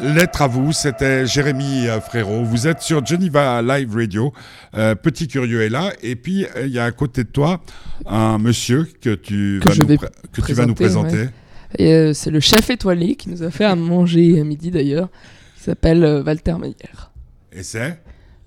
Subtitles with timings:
[0.00, 2.44] Lettre à vous, c'était Jérémy euh, Frérot.
[2.44, 4.32] Vous êtes sur Geneva Live Radio.
[4.74, 5.92] Euh, Petit Curieux est là.
[6.02, 7.60] Et puis, euh, il y a à côté de toi
[8.06, 9.96] un monsieur que tu, Que vas, nous,
[10.32, 11.28] que tu vas nous présenter,
[11.80, 15.08] euh, c'est le chef étoilé qui nous a fait à manger à midi d'ailleurs.
[15.58, 16.74] Il s'appelle euh, Walter Meyer,
[17.52, 18.00] Et c'est?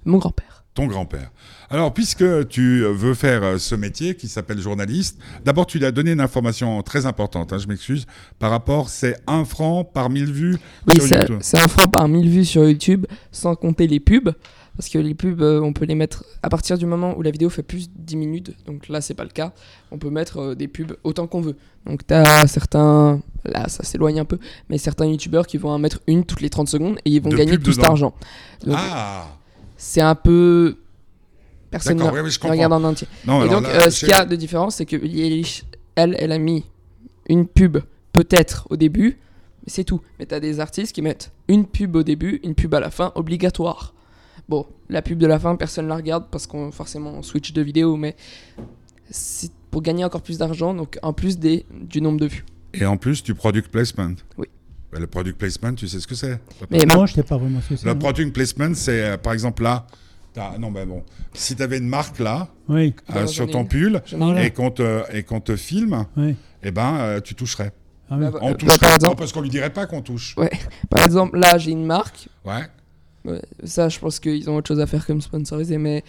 [0.05, 0.50] Mon grand-père.
[0.73, 1.31] Ton grand-père.
[1.69, 5.91] Alors, puisque tu veux faire euh, ce métier qui s'appelle journaliste, d'abord, tu lui as
[5.91, 8.05] donné une information très importante, hein, je m'excuse,
[8.39, 10.57] par rapport, c'est un franc par mille vues
[10.87, 11.39] Oui, sur YouTube.
[11.41, 14.31] c'est un franc par 1000 vues sur YouTube, sans compter les pubs.
[14.77, 17.29] Parce que les pubs, euh, on peut les mettre à partir du moment où la
[17.31, 18.51] vidéo fait plus de 10 minutes.
[18.65, 19.51] Donc là, c'est pas le cas.
[19.91, 21.57] On peut mettre euh, des pubs autant qu'on veut.
[21.85, 23.21] Donc t'as certains.
[23.43, 24.39] Là, ça s'éloigne un peu.
[24.69, 27.29] Mais certains youtubeurs qui vont en mettre une toutes les 30 secondes et ils vont
[27.29, 27.89] De gagner pub tout cet dedans.
[27.91, 28.13] argent.
[28.65, 29.27] Donc Ah
[29.81, 30.77] c'est un peu.
[31.71, 33.07] Personne ne oui, oui, regarde en entier.
[33.25, 35.63] Non, Et donc, là, euh, ce qu'il y a de différence, c'est que Billie Eilish,
[35.95, 36.65] elle, elle a mis
[37.27, 37.79] une pub,
[38.13, 39.17] peut-être au début,
[39.63, 40.01] mais c'est tout.
[40.19, 43.11] Mais t'as des artistes qui mettent une pub au début, une pub à la fin,
[43.15, 43.95] obligatoire.
[44.49, 47.61] Bon, la pub de la fin, personne la regarde parce qu'on forcément on switch de
[47.63, 48.15] vidéo, mais
[49.09, 52.45] c'est pour gagner encore plus d'argent, donc en plus des, du nombre de vues.
[52.75, 54.13] Et en plus, du product placement.
[54.37, 54.47] Oui.
[54.91, 56.39] Ben, le product placement, tu sais ce que c'est?
[56.69, 57.85] Mais Non, je sais pas vraiment ce que c'est.
[57.85, 59.85] Le product placement, c'est euh, par exemple là.
[60.59, 61.03] Non, ben bon.
[61.33, 64.01] Si tu avais une marque là, Oui, euh, Dans sur ton pull,
[64.37, 66.35] et qu'on te, et qu'on te filme, oui.
[66.63, 67.73] eh ben, euh, tu toucherais.
[68.09, 68.23] Ah oui.
[68.25, 68.77] Bah, bah, On bah, toucherait.
[68.79, 70.35] par Non, exemple, parce qu'on lui dirait pas qu'on touche.
[70.89, 72.63] par exemple, là j'ai une marque, Ouais.
[73.23, 76.03] Ouais, ça, je pense qu'ils ont autre chose à faire comme sponsoriser, mais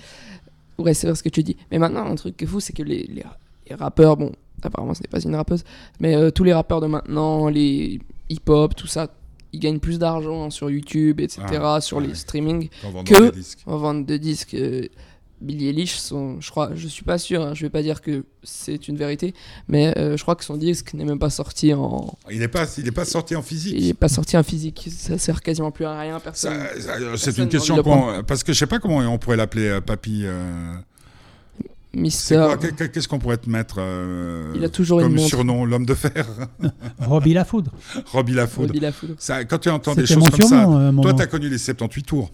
[0.78, 1.56] ouais, c'est vrai ce que tu dis.
[1.70, 3.22] Mais maintenant, un truc qui est fou, c'est que les, les,
[3.68, 5.62] les rappeurs, bon, apparemment, ce n'est pas une rappeuse,
[6.00, 9.08] mais euh, tous les rappeurs de maintenant, les hip-hop, tout ça,
[9.52, 12.06] ils gagnent plus d'argent sur YouTube, etc., Ah, sur ouais.
[12.06, 13.58] les streaming, En vendant Que- des disques.
[13.66, 14.54] en vente de disques.
[14.54, 14.86] Euh,
[15.40, 18.24] Billie Eilish, son, je crois, je suis pas sûr, hein, je vais pas dire que
[18.44, 19.34] c'est une vérité,
[19.66, 22.64] mais euh, je crois que son disque n'est même pas sorti en, Il n'est pas,
[22.78, 23.74] il est pas sorti en physique.
[23.76, 24.88] il est pas sorti en physique.
[24.96, 26.56] Ça sert quasiment plus à rien, personne.
[27.16, 30.20] C'est une question qu'on- parce que je sais pas comment on pourrait l'appeler euh, papy.
[30.24, 30.74] euh,
[31.94, 32.46] Mister,
[32.92, 36.26] Qu'est-ce qu'on pourrait te mettre euh, il a toujours comme une surnom l'homme de fer,
[37.00, 37.70] Robbie la foudre.
[38.12, 38.68] Robbie Lafoudre.
[38.68, 39.14] Robbie Lafoudre.
[39.18, 41.58] Ça, quand tu entends des choses mon comme ça, un toi tu as connu les
[41.58, 42.32] 78 tours.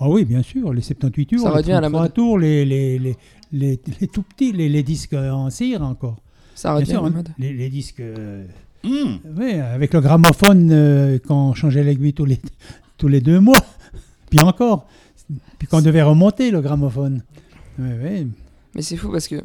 [0.00, 2.14] Ah oui, bien sûr, les 78 tours, Ça les revient à la 33 mode.
[2.14, 3.16] tours, les, les, les,
[3.52, 6.16] les, les tout petits, les, les disques en cire encore.
[6.56, 7.28] Ça Bien revient sûr, à la hein, mode.
[7.38, 8.00] les, les disques...
[8.00, 8.44] euh,
[8.82, 9.18] Hmm.
[9.36, 12.40] oui, avec le gramophone, euh, quand on changeait l'aiguille tous les,
[12.96, 13.60] tous les deux mois.
[14.30, 14.88] Puis encore.
[15.58, 17.22] Puis qu'on devait remonter le gramophone.
[17.78, 18.26] Oui, oui.
[18.74, 19.36] Mais c'est fou parce que.
[19.36, 19.42] Mais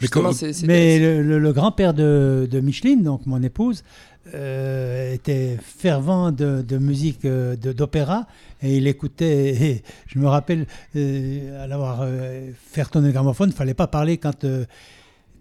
[0.00, 3.84] justement, comment- c'est- c'est- Mais le, le- le grand-père de, de Micheline, donc mon épouse,
[4.34, 8.26] euh, était fervent de, de musique euh, de- d'opéra
[8.62, 9.48] et il écoutait.
[9.62, 10.66] Et je me rappelle,
[10.96, 14.64] euh, à l'avoir euh, faire tourner le gramophone, il ne fallait pas parler quand, euh,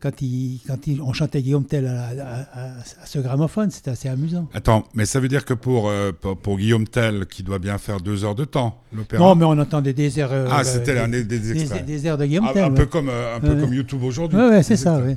[0.04, 2.68] quand, il, quand il- on chantait Guillaume Tell à, à- à-
[3.02, 3.72] à ce gramophone.
[3.72, 4.48] C'était assez amusant.
[4.54, 7.78] Attends, mais ça veut dire que pour, euh, pour, pour Guillaume Tell, qui doit bien
[7.78, 9.24] faire deux heures de temps, l'opéra.
[9.24, 10.34] Non, mais on entendait des airs.
[10.34, 12.64] euh, ah, euh, c'était des, un des, des des- des airs de Guillaume Ah, Tell.
[12.66, 12.76] un ouais.
[12.76, 13.62] peu comme, euh, un peu Ouais.
[13.62, 14.38] comme YouTube aujourd'hui.
[14.38, 15.16] Ouais, ouais, c'est ça, oui.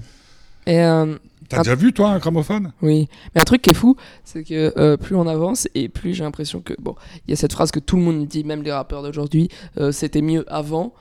[0.66, 1.16] Et, euh,
[1.48, 2.72] T'as déjà vu, toi, un gramophone?
[2.82, 3.08] Oui.
[3.34, 6.24] Mais un truc qui est fou, c'est que euh, plus on avance et plus j'ai
[6.24, 6.74] l'impression que.
[6.80, 9.48] Bon, il y a cette phrase que tout le monde dit, même les rappeurs d'aujourd'hui,
[9.78, 10.92] euh, c'était mieux avant.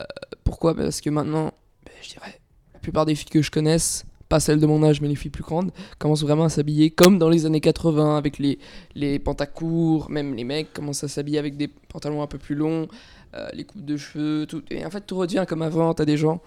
[0.00, 0.04] Euh,
[0.42, 0.74] pourquoi?
[0.74, 1.52] Parce que maintenant,
[1.86, 2.40] ben, je dirais,
[2.82, 5.42] plupart des filles que je connaisse, pas celles de mon âge, mais les filles plus
[5.42, 8.58] grandes, commencent vraiment à s'habiller comme dans les années 80, avec les,
[8.94, 12.88] les pantacourts, même les mecs commencent à s'habiller avec des pantalons un peu plus longs,
[13.34, 14.62] euh, les coupes de cheveux, tout.
[14.70, 15.92] Et en fait, tout revient comme avant.
[15.92, 16.40] T'as des gens,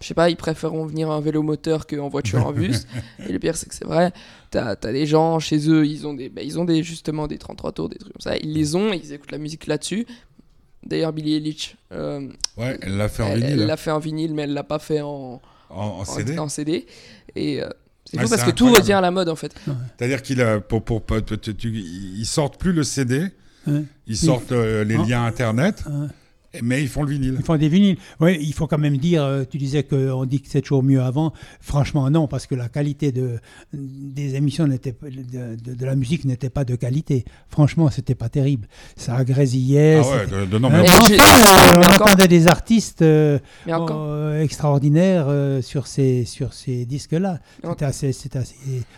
[0.00, 2.86] je sais pas, ils préfèrent venir en vélo moteur qu'en voiture en bus.
[3.28, 4.12] Et le pire, c'est que c'est vrai.
[4.50, 7.38] T'as as des gens chez eux, ils ont des, bah, ils ont des justement des
[7.38, 8.36] 33 tours, des trucs comme ça.
[8.36, 10.06] Ils les ont, ils écoutent la musique là-dessus.
[10.84, 13.90] D'ailleurs, Billie Eilish, euh, Ouais, elle l'a fait en elle vinyle, elle hein, l'a fait
[13.90, 16.38] en vinyle, mais elle l'a pas fait en, en, CD.
[16.38, 16.86] en CD.
[17.36, 17.68] Et euh,
[18.04, 19.52] c'est Ouais, fou parce que tout revient à la mode en fait.
[19.98, 23.26] C'est-à-dire qu'il a, pour, pour, pour- tu- tu- ils sortent plus le CD,
[23.66, 23.82] Ouais.
[24.06, 25.04] ils sortent euh, les Ah.
[25.06, 26.06] liens Internet, Ouais.
[26.62, 27.36] Mais ils font le vinyle.
[27.38, 27.98] Ils font des vinyles.
[28.20, 31.02] Oui, il faut quand même dire, euh, tu disais qu'on dit que c'est toujours mieux
[31.02, 31.32] avant.
[31.60, 33.38] Franchement, non, parce que la qualité de,
[33.72, 37.24] des émissions, n'était de, de- de la musique n'était pas de qualité.
[37.48, 38.66] Franchement, c'était pas terrible.
[38.96, 40.00] Ça grésillait.
[40.02, 41.16] Ah ouais, de, de- non, mais enfin, euh,
[41.78, 43.38] mais on encore- entendait des artistes euh,
[43.70, 47.40] encore, euh, extraordinaires euh, sur ces, sur ces disques-là.
[47.62, 48.56] C'était assez, c'était assez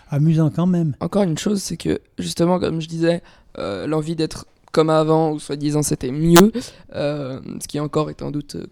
[0.08, 0.94] amusant quand même.
[1.00, 3.23] encore une chose, c'est que justement, comme je disais,
[3.58, 6.52] euh, l'envie d'être comme avant, ou soi-disant c'était mieux,
[6.94, 8.67] euh, ce qui encore est en doute euh,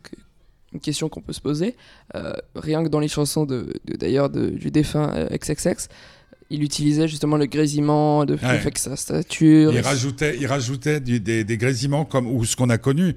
[0.73, 1.77] une question qu'on peut se poser.
[2.15, 5.89] Euh, rien que dans les chansons de, d'ailleurs de- du défunt XXX,
[6.51, 8.71] il utilisait justement le grésillement, de, Ouais.
[8.71, 9.73] que sa stature.
[9.73, 13.15] il rajoutait, il rajoutait du- des, des grésillements comme ou ce qu'on a connu.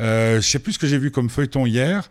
[0.00, 2.10] Euh, je sais plus ce que j'ai vu comme feuilleton hier.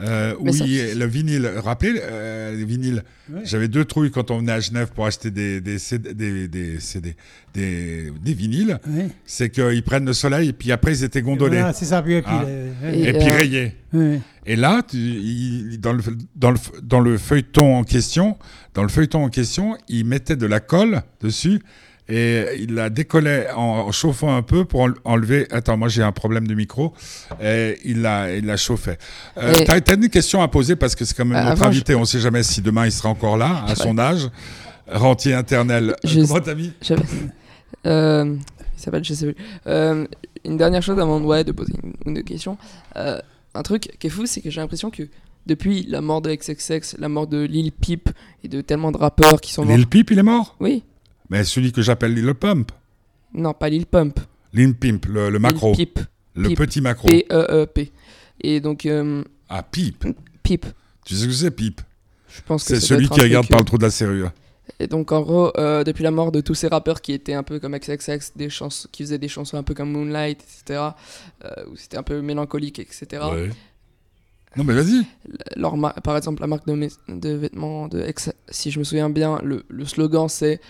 [0.00, 1.46] Euh, oui, ça- le vinyle.
[1.62, 3.04] Rappelez, euh, les vinyles.
[3.32, 3.42] Ouais.
[3.44, 6.80] J'avais deux trouilles quand on venait à Genève pour acheter des, des, CD, des, des,
[6.80, 7.14] CD,
[7.54, 8.78] des, des vinyles.
[9.24, 11.58] C'est qu'ils prennent le soleil et puis après ils étaient gondolés.
[11.58, 12.02] Voilà, c'est ça.
[12.02, 12.44] Puis, et puis, Ah.
[12.44, 13.72] euh, Et- Et, puis euh, rayés.
[13.92, 14.20] ouais.
[14.46, 16.02] Et là, tu, il- dans, le,
[16.36, 18.36] dans, le, dans le feuilleton en question,
[18.74, 21.60] dans le feuilleton en question, il mettait de la colle dessus
[22.08, 25.46] et il la décollait en, en chauffant un peu pour en- enlever.
[25.50, 26.92] Attends, moi j'ai un problème de micro.
[27.42, 28.98] Et il la, il la chauffait.
[29.38, 31.94] Euh, T'as une question à poser parce que c'est quand même Euh, notre invité.
[31.94, 34.28] On ne sait jamais si demain il sera encore là à son âge.
[34.86, 35.96] Rentier internel.
[36.04, 37.02] Je- Comment t'as mis J'avais-
[37.86, 38.36] Euh,
[38.76, 39.42] il s'appelle, je sais plus.
[39.66, 40.06] Euh,
[40.44, 41.72] une dernière chose avant de, ouais, de poser
[42.04, 42.58] une, une question.
[42.96, 43.18] Euh,
[43.54, 45.04] un truc qui est fou, c'est que j'ai l'impression que
[45.46, 48.10] depuis la mort de XXX, la mort de Lil Peep
[48.42, 49.76] et de tellement de rappeurs qui sont morts.
[49.76, 50.56] Lil Peep, il est mort?
[50.60, 50.82] Oui,
[51.34, 52.70] Mais celui que j'appelle Lil Pump.
[53.32, 54.20] non, pas Lil Pump.
[54.52, 55.74] Lil Pimp, le, le macro.
[55.74, 55.98] Lil Peep.
[56.36, 56.58] le Peep.
[56.58, 57.08] petit macro.
[57.08, 57.90] P-E-E-P.
[58.42, 60.06] Et donc, euh, Ah, Peep.
[60.44, 60.64] Peep.
[61.04, 61.80] Tu sais ce que c'est, Peep
[62.28, 64.30] Je pense que C'est celui qui regarde truc, par euh, le trou de la serrure.
[64.78, 67.42] Et donc en gros, euh, depuis la mort de tous ces rappeurs qui étaient un
[67.42, 70.80] peu comme XXX, des chansons, qui faisaient des chansons un peu comme Moonlight, etc.,
[71.44, 73.24] euh, où c'était un peu mélancolique, etc.
[73.32, 73.50] Ouais.
[74.56, 75.04] Non, mais vas-y.
[76.04, 79.64] Par exemple, la marque de, de vêtements de X, si je me souviens bien, le,
[79.68, 80.60] le slogan c'est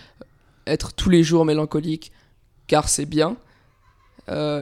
[0.67, 2.11] être tous les jours mélancolique,
[2.67, 3.37] car c'est bien.
[4.29, 4.61] Euh,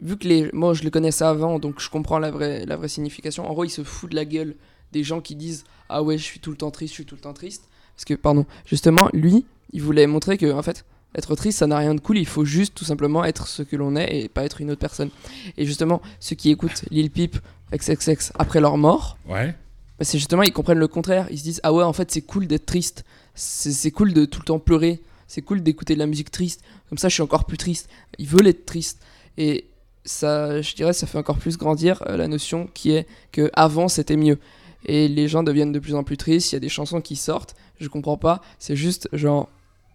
[0.00, 2.88] vu que les, moi je le connaissais avant, donc je comprends la vraie, la vraie
[2.88, 3.48] signification.
[3.48, 4.54] En gros, ils se foutent de la gueule
[4.92, 7.14] des gens qui disent ah ouais, je suis tout le temps triste, je suis tout
[7.16, 7.64] le temps triste.
[7.96, 11.78] Parce que, pardon, justement, lui, il voulait montrer que, en fait, être triste, ça n'a
[11.78, 12.18] rien de cool.
[12.18, 14.80] Il faut juste, tout simplement, être ce que l'on est et pas être une autre
[14.80, 15.10] personne.
[15.56, 17.36] Et justement, ceux qui écoutent Lil Peep,
[17.72, 19.54] XXX après leur mort, Ouais.
[19.98, 21.28] bah, c'est justement, ils comprennent le contraire.
[21.30, 23.04] Ils se disent, ah ouais, en fait, c'est cool d'être triste.
[23.34, 25.00] C'est cool de tout le temps pleurer.
[25.26, 26.62] C'est cool d'écouter de la musique triste.
[26.88, 27.88] Comme ça, je suis encore plus triste.
[28.18, 29.00] Ils veulent être tristes.
[29.36, 29.66] Et
[30.04, 33.88] ça, je dirais, ça fait encore plus grandir euh, la notion qui est que avant
[33.88, 34.38] c'était mieux.
[34.86, 36.52] Et les gens deviennent de plus en plus tristes.
[36.52, 37.54] Il y a des chansons qui sortent.
[37.80, 38.42] Je comprends pas.
[38.58, 39.48] C'est juste genre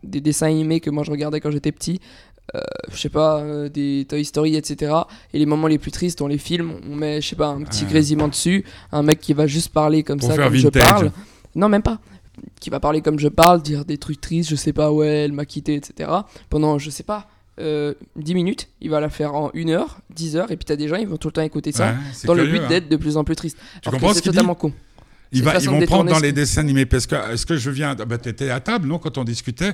[0.03, 2.01] des dessins animés que moi je regardais quand j'étais petit.
[2.55, 2.61] Euh,
[2.91, 4.91] je sais pas, euh, des Toy Story, etc.
[5.33, 7.61] Et les moments les plus tristes, on les filme, on met, je sais pas, un
[7.61, 7.89] petit Ah.
[7.91, 11.11] grésillement dessus, un mec qui va juste parler comme Pour ça, comme je parle.
[11.53, 11.99] Non, même pas.
[12.59, 15.31] Qui va parler comme je parle, dire des trucs tristes, je sais pas, ouais, elle
[15.33, 16.09] m'a quitté, etc.
[16.49, 20.35] Pendant, je sais pas, euh, 10 minutes, il va la faire en 1 heure, 10
[20.37, 21.95] heures, et puis t'as des gens, ils vont tout le temps écouter ça, Ouais,
[22.27, 22.67] dans le but hein.
[22.69, 23.57] d'être de plus en plus triste.
[23.81, 24.71] Tu Alors comprends ce c'est dit totalement con.
[25.31, 27.55] Ils, C'est va- ils vont prendre dans ce les dessins animés parce que est-ce que
[27.55, 29.73] je viens bah, t'étais à table non quand on discutait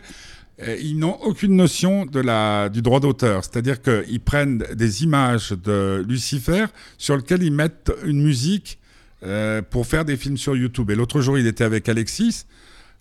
[0.62, 5.52] Euh, ils n'ont aucune notion de la du droit d'auteur c'est-à-dire qu'ils prennent des images
[5.52, 6.66] de Lucifer
[6.98, 8.80] sur lesquelles ils mettent une musique
[9.25, 12.45] euh, pour faire des films sur YouTube et l'autre jour il était avec Alexis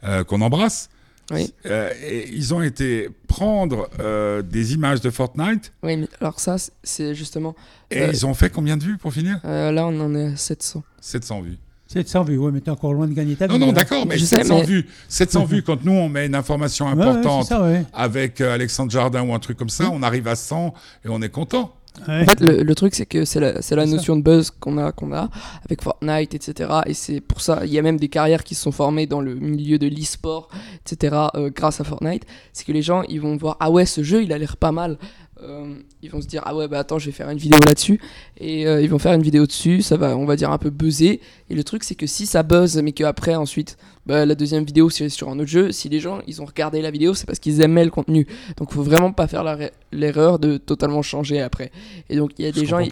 [0.05, 0.89] euh, qu'on embrasse
[1.31, 1.53] Oui.
[1.67, 6.57] Euh, et ils ont été prendre euh, des images de Fortnite Oui, mais alors ça,
[6.83, 7.55] c'est- justement.
[7.91, 9.39] et Euh, ils ont fait combien de vues pour finir?
[9.45, 10.83] euh, là, on en est à 700.
[11.01, 13.61] 700 vues 700 vues, ouais, mais t'es encore loin de gagner ta non vie.
[13.61, 13.73] non hein.
[13.73, 16.87] d'accord mais Je sais, 700 mais- vues 700 vues quand nous on met une information
[16.87, 17.85] Ouais, ouais, importante c'est ça, ouais.
[17.93, 20.75] avec euh, Alexandre Jardin ou un truc comme ça, on arrive à 100
[21.05, 21.75] et on est content.
[22.09, 22.23] Ouais.
[22.23, 23.97] En fait, le, le truc, c'est que c'est la, c'est la C'est ça.
[23.97, 25.31] notion de buzz qu'on a, qu'on a
[25.65, 26.71] avec Fortnite, etc.
[26.87, 29.21] Et c'est pour ça, il y a même des carrières qui se sont formées dans
[29.21, 30.49] le milieu de l'e-sport,
[30.85, 31.17] etc.
[31.37, 32.25] euh, grâce à Fortnite.
[32.53, 34.73] C'est que les gens, ils vont voir, ah ouais, ce jeu, il a l'air pas
[34.73, 34.99] mal.
[35.45, 38.01] Euh, ils vont se dire, ah ouais, bah attends, je vais faire une vidéo là-dessus.
[38.39, 40.71] Et euh, ils vont faire une vidéo dessus, ça va, on va dire, un peu
[40.71, 41.21] buzzer.
[41.51, 43.77] Et le truc, c'est que si ça buzz, mais qu'après, ensuite,
[44.07, 46.81] bah, la deuxième vidéo, c'est sur un autre jeu, si les gens, ils ont regardé
[46.83, 48.27] la vidéo, c'est parce qu'ils aimaient le contenu.
[48.57, 49.45] Donc, faut vraiment pas faire
[49.93, 51.71] l'erreur de totalement changer après.
[52.09, 52.91] Et donc, il y a des gens, ils-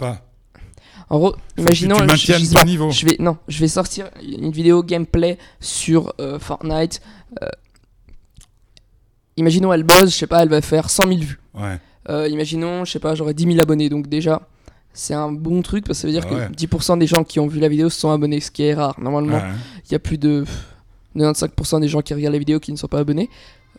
[1.10, 1.96] en gros, que imaginons.
[1.96, 2.90] tu je- maintiennes je sais ton pas, niveau.
[2.90, 7.00] Je vais, non, je vais sortir une vidéo gameplay sur euh, Fortnite.
[7.42, 7.48] euh,
[9.36, 11.40] imaginons, elle buzz, je sais pas, elle va faire 100 000 vues.
[11.54, 11.78] Ouais.
[12.08, 13.88] Euh, imaginons, je sais pas, j'aurais 10 000 abonnés.
[13.88, 14.42] Donc, déjà,
[14.92, 16.48] c'est un bon truc parce que ça veut dire Ah ouais.
[16.48, 18.74] que 10% des gens qui ont vu la vidéo se sont abonnés, ce qui est
[18.74, 18.98] rare.
[19.00, 19.52] Normalement, Ouais.
[19.86, 20.66] il y a plus de pff,
[21.16, 23.30] 95% des gens qui regardent la vidéo qui ne sont pas abonnés.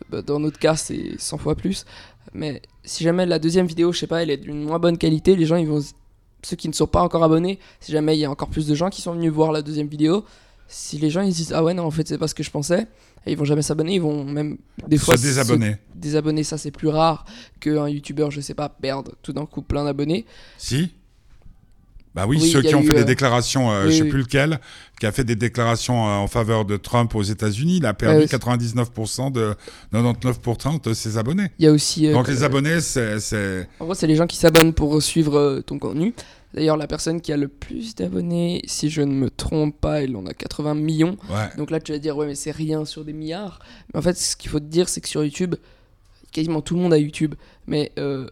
[0.10, 1.86] Bah, Dans notre cas, c'est 100 fois plus.
[2.34, 5.36] Mais si jamais la deuxième vidéo, je sais pas, elle est d'une moins bonne qualité,
[5.36, 5.82] les gens, ils vont.
[6.46, 8.75] Ceux qui ne sont pas encore abonnés, si jamais il y a encore plus de
[8.75, 10.25] gens qui sont venus voir la deuxième vidéo,
[10.67, 12.43] si les gens ils se disent ah ouais non en fait c'est pas ce que
[12.43, 12.88] je pensais,
[13.25, 15.72] et ils vont jamais s'abonner, ils vont même des fois Se désabonner.
[15.72, 17.25] se désabonner, ça c'est plus rare
[17.60, 20.25] qu'un youtubeur je sais pas perdre tout d'un coup plein d'abonnés.
[20.58, 20.91] Si
[22.15, 24.03] Bah oui, Oui, ceux qui ont eu, fait des euh, déclarations, euh, oui, je sais
[24.03, 24.10] oui.
[24.10, 24.60] plus lequel,
[25.00, 28.17] qui a fait des déclarations euh, en faveur de Trump aux États-Unis, il a perdu
[28.25, 28.38] Ouais, oui.
[28.38, 29.55] 99% de
[29.93, 31.48] 99% de ses abonnés.
[31.60, 34.38] Il y a aussi euh, Donc les abonnés, c'est En gros, c'est les gens qui
[34.38, 36.13] s'abonnent pour suivre ton contenu.
[36.53, 40.15] D'ailleurs, la personne qui a le plus d'abonnés, si je ne me trompe pas, elle
[40.15, 41.17] en a 80 millions.
[41.29, 41.50] ouais.
[41.57, 43.60] Donc là, tu vas dire, ouais, mais c'est rien sur des milliards.
[43.93, 45.55] Mais en fait, ce qu'il faut te dire, c'est que sur YouTube,
[46.31, 47.33] quasiment tout le monde a YouTube.
[47.65, 48.29] Mais euh,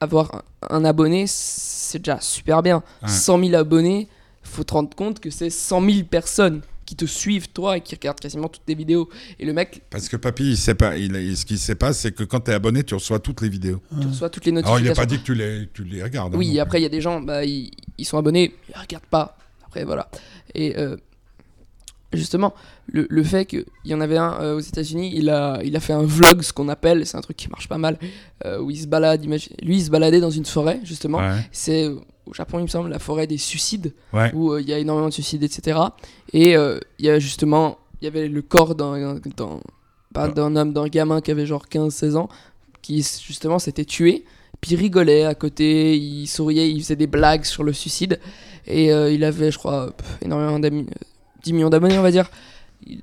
[0.00, 2.82] avoir un, un abonné, c'est déjà super bien.
[3.02, 3.08] Ouais.
[3.08, 4.08] 100 000 abonnés,
[4.42, 7.94] faut te rendre compte que c'est 100 000 personnes qui te suivent toi et qui
[7.94, 9.08] regardent quasiment toutes tes vidéos.
[9.38, 11.92] Et le mec, Parce que papy, il sait pas, il, il- ce qu'il sait pas,
[11.92, 13.80] c'est que quand tu es abonné, tu reçois toutes les vidéos.
[14.00, 14.90] tu reçois toutes les Alors, il notifications.
[15.02, 16.34] n'a pas dit que tu les, tu les regardes.
[16.34, 19.04] hein, Oui, après, il y a des gens, bah, ils, ils sont abonnés, ils regardent
[19.06, 19.36] pas.
[19.66, 20.08] Après, voilà.
[20.54, 20.96] Et euh,
[22.12, 22.54] justement,
[22.86, 25.80] le, le fait qu'il y en avait un euh, aux États-Unis, il a, il a
[25.80, 27.98] fait un vlog, ce qu'on appelle, c'est un truc qui marche pas mal,
[28.44, 31.18] euh, où il se balade, imagine- lui, il se baladait dans une forêt, justement.
[31.18, 31.90] Ouais, C'est
[32.26, 34.32] au Japon, il me semble, la forêt des suicides, ouais.
[34.34, 35.78] où euh, il y a énormément de suicides, etc.
[36.32, 39.20] Et euh, il y a justement, il y avait le corps d'un,
[40.12, 42.28] pas d'un homme, d'un gamin qui avait genre 15-16 ans,
[42.82, 44.24] qui justement s'était tué.
[44.60, 48.18] Puis il rigolait à côté, il souriait, il faisait des blagues sur le suicide.
[48.66, 51.04] Et euh, il avait, je crois, pff, énormément d'amis, euh,
[51.42, 52.30] 10 millions d'abonnés, on va dire.
[52.86, 53.02] Il,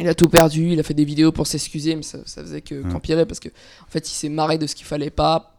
[0.00, 2.62] il a tout perdu, il a fait des vidéos pour s'excuser, mais ça, ça faisait
[2.62, 2.90] que, Ouais.
[2.90, 5.54] qu'empirer parce que, en fait, il s'est marré de ce qu'il fallait pas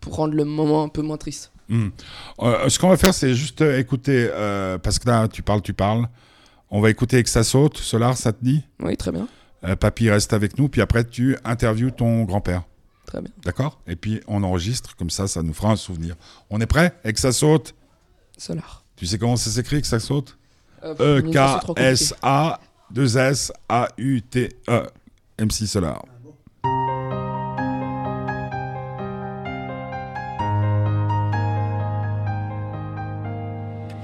[0.00, 1.50] pour rendre le moment un peu moins triste.
[1.68, 1.88] Hmm.
[2.40, 5.60] Euh, ce qu'on va faire, c'est juste euh, écouter, euh, parce que là, tu parles,
[5.62, 6.06] tu parles.
[6.70, 7.76] On va écouter que ça saute.
[7.78, 8.62] Solar, ça te dit?
[8.80, 9.26] Oui, très bien,
[9.64, 12.62] Euh, Papy reste avec nous, puis après, tu interviews ton grand-père.
[13.06, 13.30] très bien.
[13.44, 13.80] D'accord?
[13.86, 16.14] Et puis, on enregistre, comme ça, ça nous fera un souvenir.
[16.50, 17.74] On est prêt Et que ça saute?
[18.36, 18.84] Solar.
[18.96, 20.36] Tu sais comment ça s'écrit, que ça saute?
[20.84, 21.90] Euh, mais ça, c'est trop compliqué.
[21.92, 22.60] E-K-S-A,
[23.68, 24.86] 2-S-A-U-T-E.
[25.40, 26.04] MC Solar.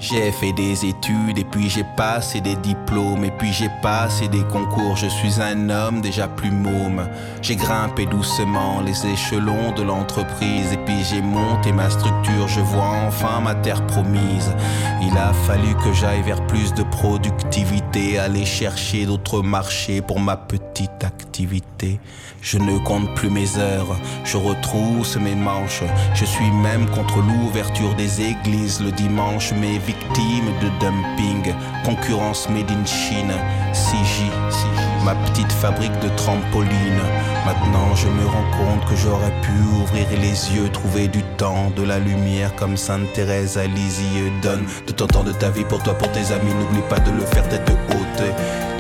[0.07, 4.43] J'ai fait des études et puis j'ai passé des diplômes et puis j'ai passé des
[4.43, 4.97] concours.
[4.97, 7.09] Je suis un homme déjà plus môme.
[7.41, 12.49] J'ai grimpé doucement les échelons de l'entreprise et puis j'ai monté ma structure.
[12.49, 14.55] Je vois enfin ma terre promise.
[15.01, 20.37] Il a fallu que j'aille vers plus de productivité, aller chercher d'autres marchés pour ma
[20.37, 21.99] petite activité.
[22.43, 25.83] Je ne compte plus mes heures, je retrousse mes manches.
[26.15, 32.71] Je suis même contre l'ouverture des églises le dimanche, mais victime de dumping, concurrence made
[32.71, 33.33] in Chine.
[33.73, 34.31] CJ,
[35.05, 37.03] ma petite fabrique de trampoline.
[37.45, 41.83] Maintenant je me rends compte que j'aurais pu ouvrir les yeux, trouver du temps, de
[41.83, 44.31] la lumière comme Sainte Thérèse à Lisieux.
[44.43, 47.11] Donne de ton temps de ta vie pour toi, pour tes amis, n'oublie pas de
[47.11, 48.23] le faire tête haute.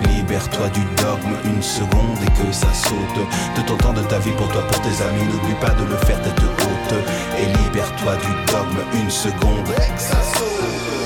[0.08, 3.26] Libère-toi du dogme une seconde et que ça saute.
[3.56, 5.96] De ton temps de ta vie pour toi, pour tes amis, n'oublie pas de le
[6.06, 6.94] faire tête haute.
[7.38, 11.03] Et libère-toi du dogme une seconde et que ça saute.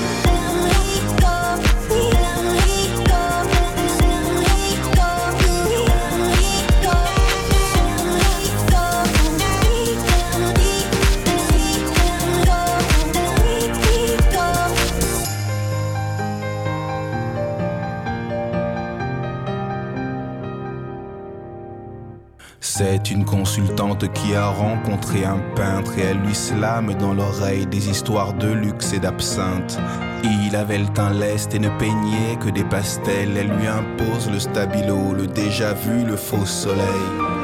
[24.07, 28.93] Qui a rencontré un peintre et elle lui slame dans l'oreille des histoires de luxe
[28.93, 29.77] et d'absinthe.
[30.23, 33.37] Il avait le teint leste et ne peignait que des pastels.
[33.37, 36.85] Elle lui impose le stabilo, le déjà vu, le faux soleil.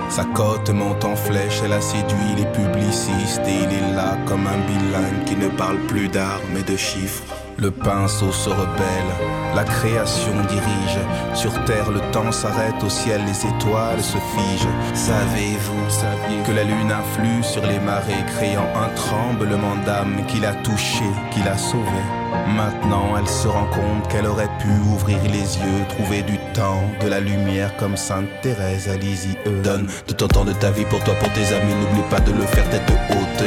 [0.10, 4.46] Sa cote monte en flèche, elle a séduit les publicistes et il est là comme
[4.48, 7.45] un bilingue qui ne parle plus d'art mais de chiffres.
[7.58, 9.14] Le pinceau se rebelle,
[9.56, 11.00] la création dirige.
[11.34, 14.68] Sur terre, le temps s'arrête, au ciel, les étoiles se figent.
[14.94, 21.06] Savez-vous, que la lune influe sur les marées, créant un tremblement d'âme qui l'a touché,
[21.32, 22.25] qui l'a sauvé?
[22.56, 27.08] Maintenant, elle se rend compte qu'elle aurait pu ouvrir les yeux, trouver du temps, de
[27.08, 29.36] la lumière comme Sainte Thérèse à Lisieux.
[29.64, 32.32] Donne de ton temps de ta vie pour toi, pour tes amis, n'oublie pas de
[32.32, 33.44] le faire tête haute.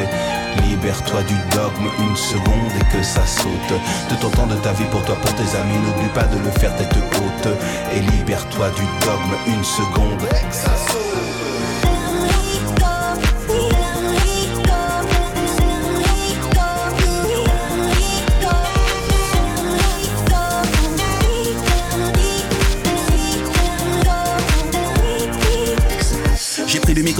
[0.66, 3.80] Libère-toi du dogme une seconde et que ça saute.
[4.10, 6.50] De ton temps de ta vie pour toi, pour tes amis, n'oublie pas de le
[6.58, 7.48] faire tête haute.
[7.94, 11.37] Et libère-toi du dogme une seconde et que ça saute.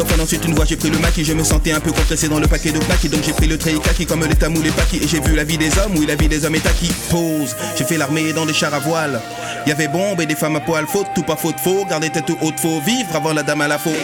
[0.01, 1.25] Ensuite une voix, j'ai pris le maquis.
[1.25, 3.07] Je me sentais un peu compressé dans le paquet de plaques.
[3.09, 4.99] Donc j'ai pris le trait kaki comme les tamous, les paquis.
[5.03, 6.93] Et j'ai vu la vie des hommes, oui, la vie des hommes est acquis.
[7.11, 9.21] Pause, j'ai fait l'armée dans des chars à voile.
[9.67, 10.87] Y avait bombe et des femmes à poil.
[10.87, 11.85] Faute, tout pas faute, faux.
[11.89, 13.95] Garder tête haute, faut vivre avant la dame à la faute.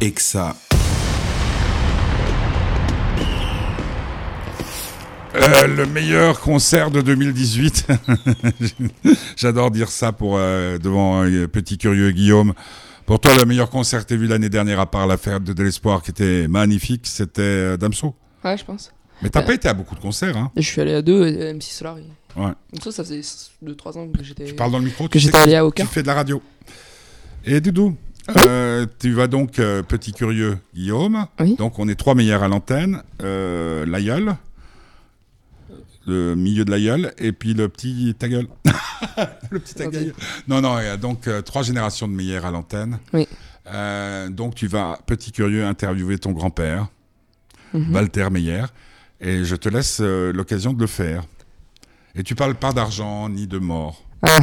[0.00, 0.12] Et
[5.36, 7.88] Euh, le meilleur concert de 2018.
[9.36, 12.54] J'adore dire ça pour euh, devant un petit curieux Guillaume.
[13.04, 15.62] Pour toi, le meilleur concert que tu vu l'année dernière, à part la fête de
[15.62, 18.14] l'espoir qui était magnifique, c'était euh, Damso.
[18.44, 18.92] Ouais, je pense.
[19.22, 21.26] Mais t'as pas été à beaucoup de concerts, hein Et je suis allé à deux,
[21.26, 22.04] et MC Solar, il,
[22.36, 22.52] Ouais.
[22.72, 23.20] Donc ça, ça faisait
[23.64, 24.44] 2-3 ans que j'étais.
[24.44, 25.86] Tu parles dans le micro, que tu j'étais allé à tu Oka.
[25.86, 26.42] fais de la radio.
[27.46, 27.96] Et Doudou,
[28.46, 31.26] euh, tu vas donc, euh, petit curieux Guillaume.
[31.40, 31.56] Oui.
[31.56, 33.02] Donc on est trois meilleurs à l'antenne.
[33.22, 34.36] Euh, l'aïeul,
[36.06, 38.46] le milieu de l'aïeul, et puis le petit ta gueule.
[39.50, 40.12] le petit ta gueule.
[40.48, 42.98] Non, non, il y a donc euh, trois générations de meilleurs à l'antenne.
[43.12, 43.26] Oui.
[43.68, 46.86] Euh, donc tu vas, petit curieux, interviewer ton grand-père,
[47.74, 47.92] Mhm.
[47.94, 48.62] Walter Meyer,
[49.20, 51.24] et je te laisse euh, l'occasion de le faire.
[52.14, 54.02] Et tu parles pas d'argent ni de mort.
[54.22, 54.38] Ah.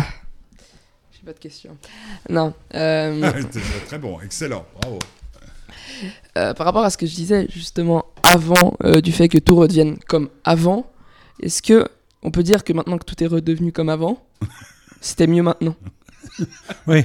[1.13, 1.77] J'ai pas de questions.
[2.29, 2.53] Non.
[2.75, 3.41] euh,
[3.87, 4.99] très bon, excellent, bravo.
[6.37, 9.55] euh, par rapport à ce que je disais justement avant euh, du fait que tout
[9.55, 10.85] redevienne comme avant,
[11.45, 11.85] est-ce que
[12.21, 14.23] on peut dire que maintenant que tout est redevenu comme avant,
[15.01, 15.75] c'était mieux maintenant?
[16.87, 17.03] Oui,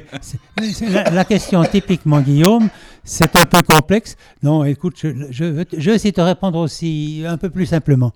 [0.90, 2.68] la, la question typiquement Guillaume,
[3.04, 4.16] c'est un peu complexe.
[4.42, 7.50] Non, écoute, je, je, vais te- je vais essayer de te répondre aussi un peu
[7.50, 8.12] plus simplement.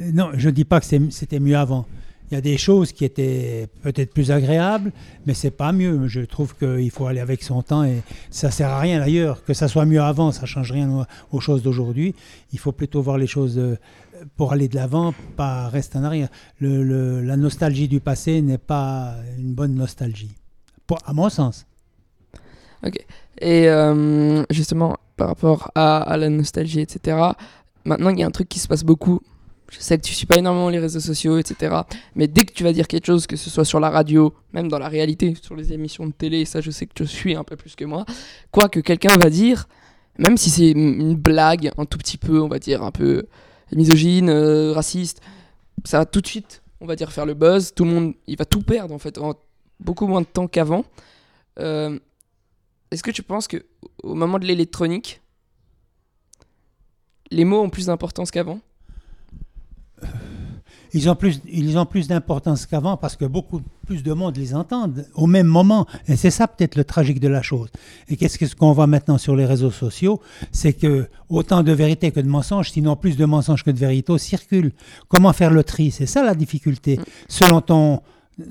[0.00, 1.86] Euh, Non, je ne dis pas que c'était mieux avant.
[2.30, 4.92] Il y a des choses qui étaient peut-être plus agréables,
[5.26, 6.08] mais c'est pas mieux.
[6.08, 9.44] Je trouve qu'il faut aller avec son temps et ça sert à rien d'ailleurs.
[9.44, 12.14] Que ça soit mieux avant, ça change rien aux, choses d'aujourd'hui.
[12.52, 13.76] Il faut plutôt voir les choses euh,
[14.36, 16.28] pour aller de l'avant, pas rester en arrière.
[16.60, 20.34] La nostalgie du passé n'est pas une bonne nostalgie,
[21.04, 21.66] à mon sens.
[23.40, 27.18] Et euh, justement, par rapport à la nostalgie, etc.,
[27.84, 29.20] maintenant, il y a un truc qui se passe beaucoup.
[29.74, 31.74] Je sais que tu suis pas énormément les réseaux sociaux, etc.
[32.14, 34.68] Mais dès que tu vas dire quelque chose, que ce soit sur la radio, même
[34.68, 37.42] dans la réalité, sur les émissions de télé, ça je sais que tu suis un
[37.42, 38.04] peu plus que moi,
[38.52, 39.66] quoi que quelqu'un va dire,
[40.16, 43.26] même si c'est une blague, un tout petit peu, on va dire, un peu
[43.72, 45.20] misogyne, euh, raciste,
[45.84, 47.72] ça va tout de suite, on va dire, faire le buzz.
[47.74, 49.34] Tout le monde, il va tout perdre en fait, en
[49.80, 50.84] beaucoup moins de temps qu'avant.
[51.58, 51.98] Euh,
[52.92, 53.66] est-ce que tu penses que
[54.04, 55.20] au moment de l'électronique,
[57.30, 58.60] les mots ont plus d'importance qu'avant?
[60.94, 64.54] Ils ont plus, ils ont plus d'importance qu'avant parce que beaucoup plus de monde les
[64.54, 65.86] entendent au même moment.
[66.08, 67.68] Et c'est ça peut-être le tragique de la chose.
[68.08, 70.20] Et qu'est-ce que- ce qu'on voit maintenant sur les réseaux sociaux
[70.52, 74.16] C'est que autant de vérité que de mensonges, sinon plus de mensonges que de vérité,
[74.18, 74.72] circulent.
[75.08, 75.90] Comment faire le tri?
[75.90, 76.98] C'est ça la difficulté.
[77.28, 78.00] Selon ton,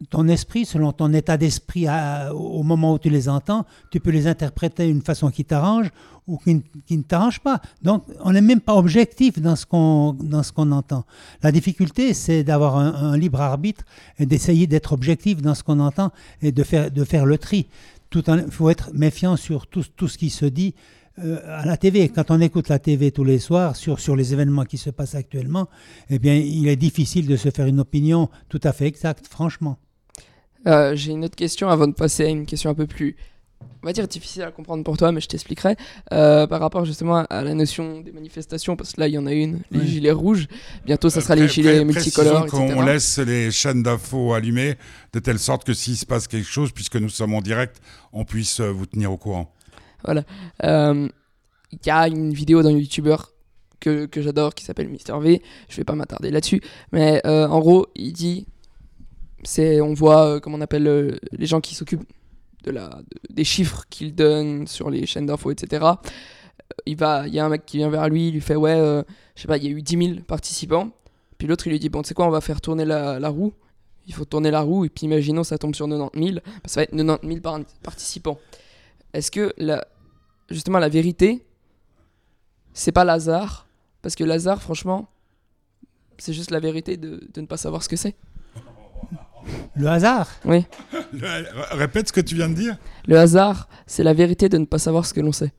[0.10, 1.88] ton esprit, selon ton état d'esprit
[2.34, 5.88] au moment où tu les entends, tu peux les interpréter d'une façon qui t'arrange
[6.28, 6.62] ou qui,
[6.98, 7.62] ne- t'arrange pas.
[7.82, 10.18] Donc, on n'est même pas objectif dans ce qu'on
[10.56, 11.06] qu'on entend.
[11.42, 13.84] La difficulté, c'est d'avoir un, libre arbitre
[14.20, 17.68] et d'essayer d'être objectif dans ce qu'on entend et de faire, de faire le tri.
[18.16, 20.76] Il faut être méfiant sur tout, tout ce qui se dit
[21.20, 22.10] euh, à la TV.
[22.10, 25.16] Quand on écoute la TV tous les soirs sur, sur les événements qui se passent
[25.16, 25.68] actuellement,
[26.10, 29.78] eh bien, il est difficile de se faire une opinion tout à fait exacte, franchement.
[30.66, 33.16] Euh, J'ai une autre question avant de passer à une question un peu plus,
[33.82, 35.76] on va dire difficile à comprendre pour toi, mais je t'expliquerai.
[36.12, 39.26] Euh, par rapport justement à la notion des manifestations, parce que là il y en
[39.26, 39.88] a une, les Oui.
[39.88, 40.48] gilets rouges.
[40.86, 44.76] Bientôt ça sera Euh, les pré- gilets pré- multicolores, qu'on laisse les chaînes d'infos allumées
[45.14, 47.82] de telle sorte que s'il se passe quelque chose, puisque nous sommes en direct,
[48.14, 49.52] on puisse euh, vous tenir au courant.
[50.64, 51.08] Euh,
[51.72, 53.32] Il y a une vidéo d'un youtubeur
[53.80, 55.42] que, que j'adore qui s'appelle Mister V.
[55.70, 58.46] Je vais pas m'attarder là-dessus, mais en gros, il dit
[59.46, 62.08] c'est on voit comment on appelle les gens qui s'occupent
[62.64, 65.84] de la de- des chiffres qu'il donne sur les chaînes d'infos, etc.
[65.86, 65.94] Euh,
[66.86, 68.72] Il va, il y a un mec qui vient vers lui, il lui fait ouais,
[68.74, 69.04] euh,
[69.36, 70.90] je sais pas, il y a eu 10 000 participants.
[71.38, 73.30] Puis l'autre il lui dit bon, tu sais quoi, on va faire tourner la, la
[73.30, 73.54] roue.
[74.08, 76.80] Il faut tourner la roue et puis imaginons ça tombe sur 90 000, bah, ça
[76.82, 78.38] va être 90 000 par- participants.
[79.14, 79.86] Est-ce que la,
[80.50, 81.46] justement la vérité,
[82.74, 83.68] c'est pas Lazare?
[84.02, 85.08] Parce que Lazare, franchement,
[86.18, 88.16] c'est juste la vérité de, de ne pas savoir ce que c'est.
[89.76, 90.66] Le hasard Oui.
[91.14, 92.78] Le- Répète ce que tu viens de dire.
[93.08, 95.52] Le hasard, c'est la vérité de ne pas savoir ce que l'on sait.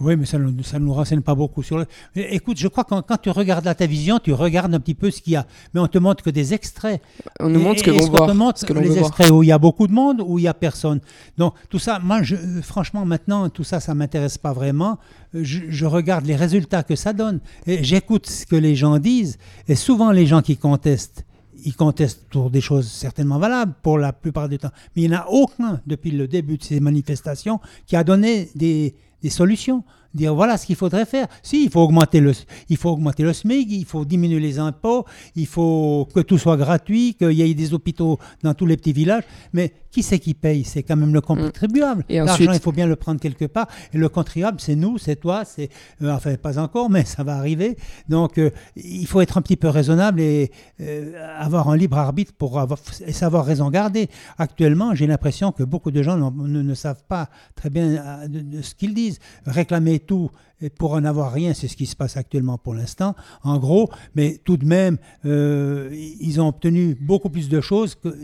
[0.00, 1.86] Oui, mais ça ne ça ne nous renseigne pas beaucoup sur le.
[2.16, 4.96] Mais Écoute, je crois que quand, quand tu regardes la télévision, tu regardes un petit
[4.96, 5.46] peu ce qu'il y a.
[5.72, 7.00] Mais on te montre que des extraits.
[7.38, 8.94] On nous Et- montre ce que l'on te voit, montre ce que l'on les veut
[8.94, 9.06] voir.
[9.06, 11.00] extraits où il y a beaucoup de monde, où il y a personne.
[11.38, 14.98] Donc tout ça, moi, je, franchement, maintenant, tout ça, ça m'intéresse pas vraiment.
[15.32, 17.38] Je, je regarde les résultats que ça donne.
[17.68, 19.38] Et j'écoute ce que les gens disent.
[19.68, 21.24] Et souvent, les gens qui contestent,
[21.64, 24.70] ils contestent pour des choses certainement valables pour la plupart du temps.
[24.94, 28.50] Mais il n'y en a aucun depuis le début de ces manifestations qui a donné
[28.54, 28.94] des
[29.30, 29.84] solutions.
[30.14, 31.26] Dire voilà ce qu'il faudrait faire.
[31.42, 32.32] Si, il faut augmenter le,
[32.68, 36.56] il faut augmenter le SMIC, il faut diminuer les impôts, il faut que tout soit
[36.56, 39.24] gratuit, qu'il y ait des hôpitaux dans tous les petits villages.
[39.52, 40.64] Mais qui c'est qui paye?
[40.64, 42.00] C'est quand même le contribuable.
[42.08, 42.12] Mm.
[42.12, 43.68] Et L'argent, ensuite- il faut bien le prendre quelque part.
[43.92, 45.68] Et le contribuable, c'est nous, c'est toi, c'est
[46.02, 47.76] euh, enfin pas encore, mais ça va arriver.
[48.08, 50.50] Donc euh, il faut être un petit peu raisonnable et
[50.80, 54.08] euh, avoir un libre arbitre pour avoir, et savoir raison garder.
[54.38, 58.20] Actuellement, j'ai l'impression que beaucoup de gens ne, ne savent pas très bien
[58.62, 59.18] ce qu'ils disent.
[59.46, 60.30] Réclamer tout
[60.78, 64.40] pour en avoir rien, c'est ce qui se passe actuellement pour l'instant, en gros, mais
[64.44, 65.90] tout de même, euh,
[66.20, 68.16] ils ont obtenu beaucoup plus de choses que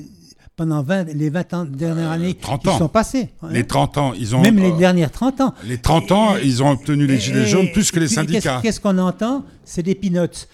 [0.56, 2.78] pendant 20, les 20 ans, dernières années qui ans.
[2.78, 3.30] sont passées.
[3.42, 3.48] hein.
[3.50, 4.40] Les 30 ans, ils ont.
[4.42, 5.54] Même les euh, dernières 30 ans.
[5.66, 8.08] les 30 ans, Et- ils ont obtenu les Et- gilets et- jaunes plus que les
[8.08, 8.60] syndicats.
[8.62, 9.44] Qu'est-ce qu'on entend?
[9.64, 10.46] C'est des peanuts.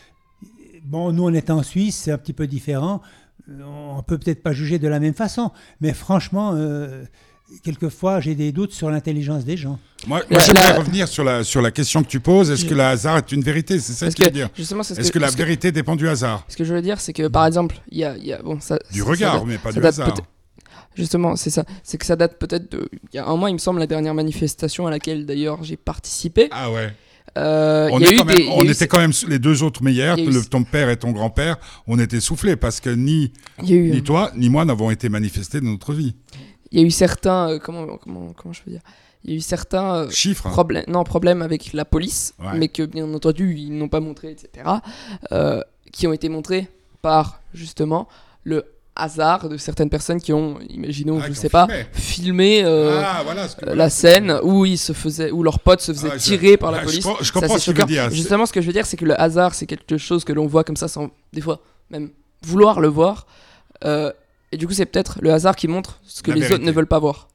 [0.85, 3.01] Bon, nous, on est en Suisse, c'est un petit peu différent.
[3.49, 7.05] Euh, On peut peut-être pas juger de la même façon, mais franchement, euh,
[7.63, 9.79] quelquefois, j'ai des doutes sur l'intelligence des gens.
[10.07, 12.51] Moi, j'aimerais la- revenir sur la, sur la question que tu poses.
[12.51, 13.79] Est-ce que le hasard est une vérité?
[13.81, 14.49] C'est ça que tu veux que dire.
[14.57, 16.45] justement, c'est ce Est-ce que la vérité dépend du hasard?
[16.49, 18.43] Ce que je veux dire, c'est que par exemple, il y a, il y a-
[18.43, 20.15] bon, ça, Du ça- regard, mais pas du hasard.
[20.95, 21.65] Justement, c'est ça.
[21.83, 22.89] C'est que ça date peut-être de.
[23.13, 25.77] Il y a un mois, il me semble, la dernière manifestation à laquelle d'ailleurs j'ai
[25.77, 26.49] participé.
[26.51, 26.91] Ah ouais.
[27.37, 28.87] Euh, On, y a est eu quand même- des- il y a on eu- était
[28.89, 32.57] quand même les deux autres meilleurs, eu- ton père et ton grand-père, on était soufflés
[32.57, 33.31] parce que ni,
[33.69, 36.15] eu, ni toi ni moi n'avons été manifestés dans notre vie.
[36.73, 37.51] Il y a eu certains.
[37.51, 38.81] euh, comment, comment, comment je peux dire?
[39.25, 40.49] Il y a eu certains euh, Chiffres.
[40.49, 42.57] problèmes, non, problèmes avec la police, Ouais.
[42.59, 44.69] mais que bien entendu ils n'ont pas montré, etc.
[45.33, 45.61] euh,
[45.93, 46.69] qui ont été montrés
[47.03, 48.07] par justement
[48.45, 48.65] le
[48.99, 52.63] hasard de certaines personnes qui ont, imaginons, Ah, je sais pas, filmé.
[52.63, 55.93] filmé ah, voilà, ce que- la scène où ils se faisaient, où leurs potes se
[55.93, 57.07] faisaient Ah, je- tirer par la ah, je police.
[57.21, 58.11] Je, comprends ce que tu veux dire.
[58.11, 60.47] Justement, ce que je veux dire, c'est que le hasard, c'est quelque chose que l'on
[60.47, 62.11] voit comme ça sans, des fois, même
[62.43, 63.27] vouloir le voir.
[63.85, 64.13] Euh,
[64.53, 66.55] et du coup, c'est peut-être le hasard qui montre ce que La les vérité.
[66.57, 67.29] autres ne veulent pas voir.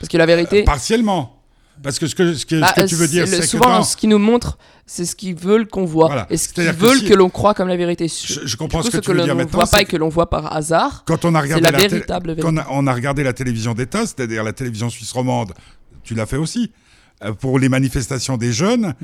[0.00, 0.62] Parce que la vérité.
[0.64, 1.32] Partiellement.
[1.82, 3.66] Parce que ce que, ce que, bah, ce que tu veux dire, c'est que souvent,
[3.68, 4.56] dans- ce qu'ils nous montrent,
[4.86, 6.06] c'est ce qu'ils veulent qu'on voit.
[6.06, 6.26] Voilà.
[6.30, 8.08] Et ce qu'ils que veulent si- que, l'on croit comme la vérité.
[8.08, 9.58] je, comprends coup, ce que ce tu que veux l'on dire ne maintenant.
[9.58, 11.78] voit pas et que l'on voit par hasard, Quand on a c'est regardé la la,
[11.78, 12.62] té- véritable quand vérité.
[12.70, 15.52] on a, on a regardé la télévision d'État, c'est-à-dire la télévision suisse romande,
[16.02, 16.72] tu l'as fait aussi.
[17.24, 18.94] Euh, Pour les manifestations des jeunes,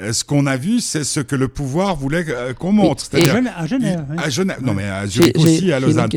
[0.00, 3.04] euh, ce qu'on a vu, c'est ce que le pouvoir voulait euh, qu'on montre.
[3.04, 6.08] À C'est-à-dire à Genève, à Genève, non mais à Zurich aussi, à Lausanne.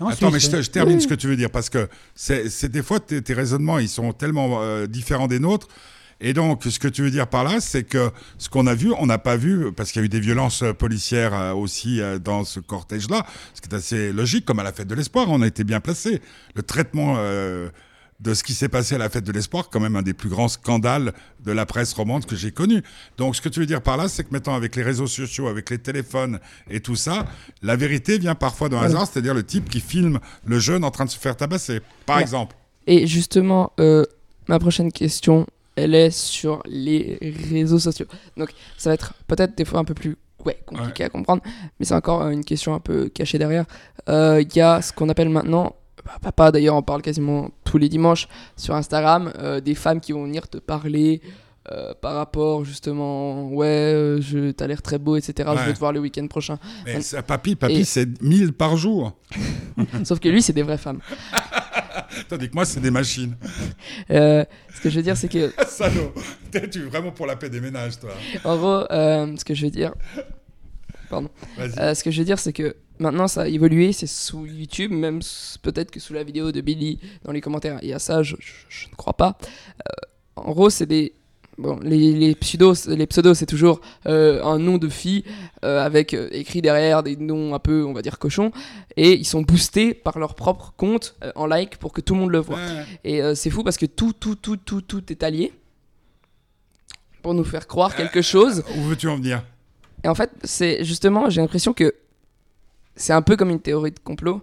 [0.00, 1.02] Attends, mais je, termine Oui.
[1.02, 4.12] ce que tu veux dire parce que c'est des fois tes, tes raisonnements ils sont
[4.12, 5.68] tellement euh, différents des nôtres.
[6.24, 8.92] Et donc, ce que tu veux dire par là, c'est que ce qu'on a vu,
[8.96, 12.60] on n'a pas vu, parce qu'il y a eu des violences policières aussi dans ce
[12.60, 15.64] cortège-là, ce qui est assez logique, comme à la fête de l'espoir, on a été
[15.64, 16.22] bien placé.
[16.54, 17.70] Le traitement euh,
[18.22, 20.28] de ce qui s'est passé à la fête de l'espoir, quand même un des plus
[20.28, 21.12] grands scandales
[21.44, 22.82] de la presse romande que j'ai connu.
[23.18, 25.48] Donc, ce que tu veux dire par là, c'est que maintenant, avec les réseaux sociaux,
[25.48, 26.38] avec les téléphones
[26.70, 27.26] et tout ça,
[27.62, 31.04] la vérité vient parfois d'un hasard, c'est-à-dire le type qui filme le jeune en train
[31.04, 32.22] de se faire tabasser, par Ouais.
[32.22, 32.54] exemple.
[32.86, 34.04] Et justement, euh,
[34.48, 37.18] ma prochaine question, elle est sur les
[37.50, 38.06] réseaux sociaux.
[38.36, 41.42] Donc, ça va être peut-être des fois un peu plus ouais, compliqué à comprendre,
[41.80, 43.64] mais c'est encore euh, une question un peu cachée derrière.
[44.08, 45.74] Euh, Il y a ce qu'on appelle maintenant,
[46.20, 50.24] papa d'ailleurs en parle quasiment tous les dimanches sur Instagram, euh, des femmes qui vont
[50.24, 51.20] venir te parler.
[51.70, 55.48] euh, par rapport justement, ouais, euh, je, t'as l'air très beau, etc.
[55.56, 56.58] Je veux te voir le week-end prochain.
[56.84, 59.16] Mais ça, papy, papy, Et- c'est 1000 par jour.
[60.04, 60.98] Sauf que lui, c'est des vraies femmes.
[62.28, 63.36] Tandis que moi, c'est des machines.
[64.10, 66.12] Euh, ce que je veux dire, c'est que Salaud.
[66.50, 68.10] T'es tu es vraiment pour la paix des ménages, toi.
[68.44, 69.94] En gros, ce que je veux dire,
[71.08, 74.92] pardon, ce que je veux dire, c'est que maintenant ça a évolué, c'est sous YouTube,
[74.92, 75.20] même
[75.62, 77.78] peut-être que sous la vidéo de Billy dans les commentaires.
[77.82, 79.36] Il y a ça, je, je- je ne crois pas.
[79.42, 81.14] Euh, en gros, c'est des
[81.58, 85.22] Bon, les, les pseudos, les pseudos c'est toujours euh, un nom de fille
[85.66, 88.52] euh, avec euh, écrit derrière des noms un peu, on va dire, cochons,
[88.96, 92.30] et ils sont boostés par leur propre compte en like pour que tout le monde
[92.30, 92.58] le voit.
[93.04, 95.52] Et c'est fou parce que tout, tout, tout, tout, tout est allié
[97.20, 98.64] pour nous faire croire quelque chose.
[98.78, 99.44] Où veux-tu en venir?
[100.04, 101.94] Et en fait, c'est justement, j'ai l'impression que
[102.96, 104.42] c'est un peu comme une théorie de complot,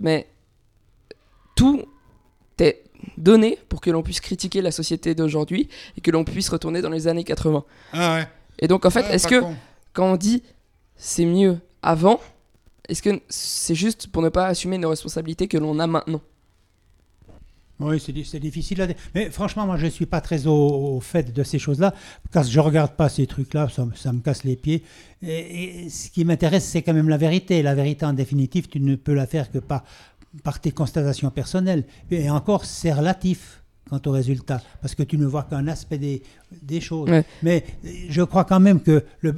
[0.00, 0.28] mais
[1.54, 1.82] tout
[2.58, 2.82] est
[3.16, 6.90] donné pour que l'on puisse critiquer la société d'aujourd'hui et que l'on puisse retourner dans
[6.90, 7.64] les années 80.
[7.92, 8.28] Ah ouais.
[8.58, 9.54] Et donc, en fait, Ah, est-ce que con.
[9.92, 10.42] quand on dit
[10.96, 12.20] c'est mieux avant,
[12.88, 16.20] est-ce que c'est juste pour ne pas assumer nos responsabilités que l'on a maintenant?
[17.80, 18.96] Oui, c'est di- c'est difficile à dire.
[19.14, 21.94] Mais franchement, moi, je ne suis pas très au, au fait de ces choses-là,
[22.32, 24.82] parce que je ne regarde pas ces trucs-là, ça, me- ça me casse les pieds.
[25.22, 27.62] Et, et ce qui m'intéresse, c'est quand même la vérité.
[27.62, 29.84] La vérité, en définitive, tu ne peux la faire que par,
[30.42, 31.84] par tes constatations personnelles.
[32.10, 36.22] Et encore, c'est relatif quant au résultat, parce que tu ne vois qu'un aspect des,
[36.62, 37.08] des choses.
[37.08, 37.24] Ouais.
[37.42, 37.64] Mais
[38.10, 39.34] je crois quand même que le,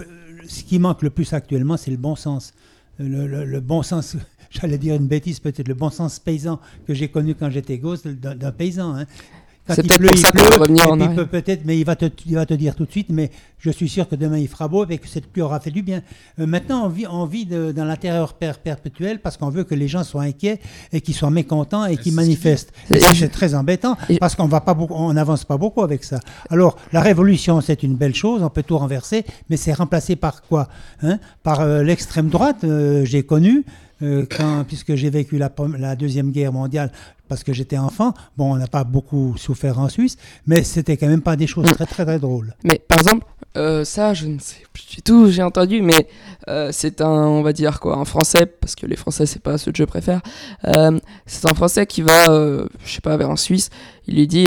[0.49, 2.53] ce qui manque le plus actuellement, c'est le bon sens.
[2.99, 4.17] Le, le- le bon sens,
[4.51, 8.03] j'allais dire une bêtise peut-être, le bon sens paysan que j'ai connu quand j'étais gosse,
[8.07, 8.95] d'un paysan.
[8.97, 9.07] hein.
[9.67, 11.85] Quand C'est il peut-être pleut, pour il ça qu'on revenir en peut- peut-être, mais il
[11.85, 14.39] va, te, il va te dire tout de suite, mais je suis sûr que demain
[14.39, 16.03] il fera beau et que cette pluie aura fait du bien.
[16.41, 19.63] Euh, maintenant, on vit, on vit de- dans la terreur per- perpétuelle parce qu'on veut
[19.63, 20.59] que les gens soient inquiets
[20.93, 22.73] et qu'ils soient mécontents et qu'ils manifestent.
[22.89, 26.19] c'est très embêtant parce qu'on va pas beaucoup, on n'avance pas beaucoup avec ça.
[26.49, 30.41] Alors, la révolution, c'est une belle chose, on peut tout renverser, mais c'est remplacé par
[30.43, 30.69] quoi
[31.03, 31.19] hein?
[31.45, 33.65] Par euh, l'extrême droite, euh, j'ai connu.
[34.03, 36.91] Euh, quand, puisque j'ai vécu la, la, Deuxième Guerre mondiale
[37.29, 38.15] parce que j'étais enfant.
[38.37, 41.67] Bon, on n'a pas beaucoup souffert en Suisse, mais c'était quand même pas des choses
[41.67, 42.55] très très très drôles.
[42.65, 46.09] Mais par exemple, euh, ça, je ne sais plus du tout, j'ai entendu, mais
[46.49, 49.59] euh, c'est un, on va dire quoi, un français, parce que les français, c'est pas
[49.59, 50.21] ceux que je préfère.
[51.27, 53.71] c'est un français qui va, je sais pas, vers un Suisse,
[54.07, 54.47] il lui dit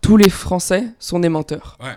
[0.00, 1.78] tous les Français sont des menteurs.
[1.82, 1.96] Ouais.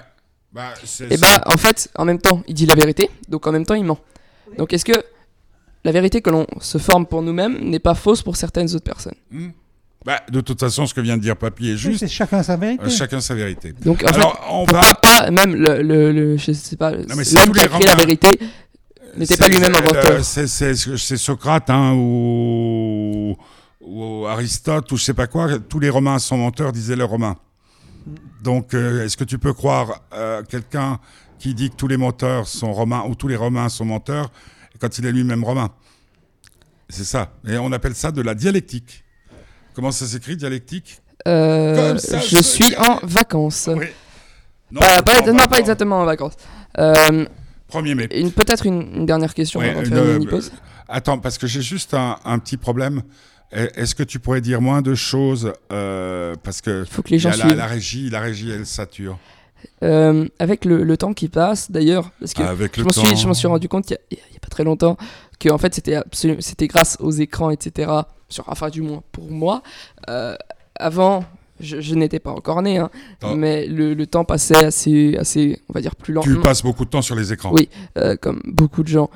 [0.52, 0.74] Bah,
[1.12, 3.76] et bah, en fait, en même temps, il dit la vérité, donc en même temps,
[3.76, 4.00] il ment.
[4.58, 5.04] Donc, est-ce que
[5.84, 9.16] la vérité que l'on se forme pour nous-mêmes n'est pas fausse pour certaines autres personnes
[9.32, 9.50] hmm.
[10.06, 12.00] bah, de toute façon, ce que vient de dire Papy est juste.
[12.00, 12.84] C'est chacun sa vérité.
[12.84, 13.74] Euh, chacun sa vérité.
[13.84, 17.38] Donc, en Alors, fait, on va pas même le, le, je sais pas, l'homme qui
[17.38, 18.40] a écrit la vérité
[19.16, 20.24] n'était pas lui-même inventeur.
[20.24, 23.36] C'est Socrate hein, ou,
[23.82, 25.60] ou Aristote ou je sais pas quoi.
[25.60, 27.36] Tous les Romains sont menteurs, disaient les Romains.
[28.42, 31.00] Donc, euh, est-ce que tu peux croire euh, quelqu'un
[31.40, 34.32] qui dit que tous les menteurs sont romains ou tous les romains sont menteurs
[34.80, 35.70] quand il est lui-même romain
[36.90, 37.34] C'est ça.
[37.48, 39.04] Et on appelle ça de la dialectique.
[39.74, 43.70] Comment ça s'écrit, dialectique euh, Je suis en vacances.
[44.72, 46.36] Non, pas, exactement en vacances.
[47.68, 48.08] Premier mai.
[48.08, 50.52] Peut-être une, dernière question avant de faire une pause.
[50.88, 53.04] Attends, parce que j'ai juste un petit problème.
[53.52, 57.32] Est-ce que tu pourrais dire moins de choses euh, parce que, Faut que les gens
[57.32, 59.18] la, la, régie, la régie, elle sature.
[59.84, 63.70] Euh, avec le, temps qui passe, d'ailleurs, parce que je m'en suis, je suis rendu
[63.70, 64.98] compte il n'y a, pas très longtemps
[65.40, 65.98] que en fait c'était
[66.40, 67.90] c'était grâce aux écrans, etc.
[68.28, 69.64] Sur, enfin du moins pour moi.
[70.10, 70.36] Euh,
[70.76, 71.24] avant,
[71.62, 72.90] je, n'étais pas encore né, hein,
[73.36, 76.36] mais le, le, temps passait assez, assez, on va dire plus lentement.
[76.36, 77.54] Tu passes beaucoup de temps sur les écrans.
[77.54, 77.70] Oui,
[78.22, 79.10] comme beaucoup de gens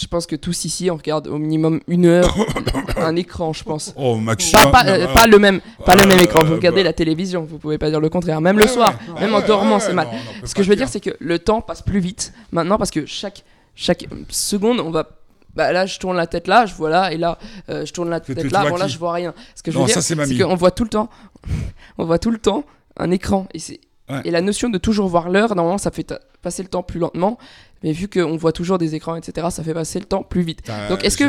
[0.00, 2.36] je pense que tous ici, on regarde au minimum une heure
[2.96, 3.94] un écran, je pense.
[3.96, 4.72] Oh, maximum.
[4.72, 6.42] Pas, euh, le même, pas le même écran.
[6.42, 6.88] Vous regardez bah.
[6.88, 8.40] la télévision, vous pouvez pas dire le contraire.
[8.40, 10.08] Même le soir, même en dormant, c'est mal.
[10.44, 13.06] Ce que je veux dire, c'est que le temps passe plus vite maintenant parce que
[13.06, 13.44] chaque,
[13.76, 15.08] chaque seconde, on va
[15.54, 18.10] bah là je tourne la tête là je vois là et là euh, je tourne
[18.10, 20.56] la tête là bon là je vois rien ce que je veux dire c'est qu'on
[20.56, 21.08] voit tout le temps
[21.98, 22.64] on voit tout le temps
[22.96, 23.78] un écran et c'est
[24.24, 27.38] et la notion de toujours voir l'heure normalement ça fait passer le temps plus lentement
[27.84, 30.62] mais vu qu'on voit toujours des écrans, etc., ça fait passer le temps plus vite.
[30.66, 31.24] Bah, Donc est-ce que,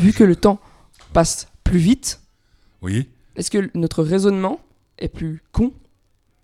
[0.00, 0.58] vu que le temps
[1.12, 2.20] passe plus vite,
[2.82, 3.08] oui.
[3.36, 4.58] est-ce que notre raisonnement
[4.98, 5.72] est plus con?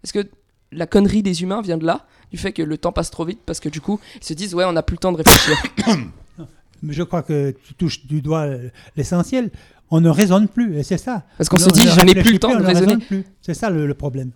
[0.04, 0.28] Est-ce que
[0.70, 3.40] la connerie des humains vient de là Du fait que le temps passe trop vite
[3.44, 5.56] parce que du coup, ils se disent, ouais, on n'a plus le temps de réfléchir?
[6.88, 8.46] je crois que tu touches du doigt
[8.94, 9.50] l'essentiel
[9.90, 11.22] on ne raisonne plus, et c'est ça.
[11.38, 12.96] Parce qu'on se dit, je n'ai plus le temps de raisonner.
[13.40, 14.32] C'est ça le, problème.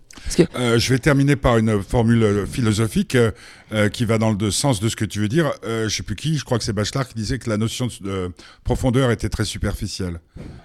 [0.55, 4.79] Euh, je vais terminer par une formule euh, philosophique euh, qui va dans le sens
[4.79, 5.51] de ce que tu veux dire.
[5.63, 7.87] je ne sais plus qui, je crois que c'est Bachelard qui disait que la notion
[7.99, 8.31] de,
[8.63, 10.21] profondeur était très superficielle.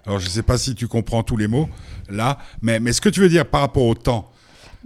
[0.07, 1.69] Alors je ne sais pas si tu comprends tous les mots
[2.09, 4.31] là, mais, mais ce que tu veux dire par rapport au temps,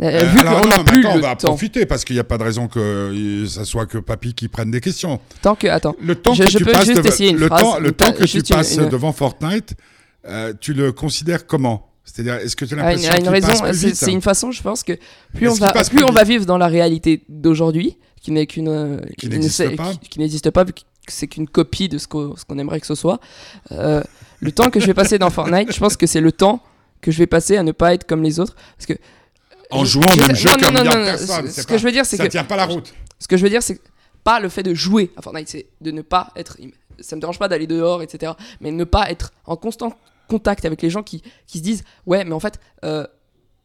[0.02, 2.68] euh, vu qu'on n'a plus on va profiter parce qu'il n'y a pas de raison
[2.68, 5.20] que ça soit que papy qui prenne des questions.
[5.42, 7.62] Tant que attends, le temps je, que tu peux passes juste essayer une le phrase,
[7.62, 9.74] temps, le temps que tu passes devant Fortnite,
[10.26, 11.86] euh, tu le considères comment?
[12.04, 14.94] C'est-à-dire, est-ce que tu as ah, l'impression qu'il raison, C'est une façon, je pense que
[15.34, 19.00] plus on va, plus on va vivre dans la réalité d'aujourd'hui, qui n'est qu'une, euh,
[19.16, 20.64] qui n'existe pas, qui, n'existe pas,
[21.08, 23.20] c'est qu'une copie de ce qu'on, aimerait que ce soit.
[23.70, 26.62] le temps que je vais passer dans Fortnite, je pense que c'est le temps
[27.00, 28.94] que je vais passer à ne pas être comme les autres, parce que
[29.70, 31.50] en jouant au même jeu qu'un milliard de personnes.
[31.50, 32.26] Ce que je veux dire, c'est que.
[32.26, 32.92] Tient pas la route.
[33.18, 33.80] Ce que je veux dire, c'est
[34.24, 36.58] pas le fait de jouer à Fortnite, c'est de ne pas être.
[37.00, 38.32] Ça me dérange pas d'aller dehors, etc.
[38.60, 39.92] Mais ne pas être en constant
[40.28, 43.06] contact avec les gens qui, qui se disent Ouais, mais en fait, euh,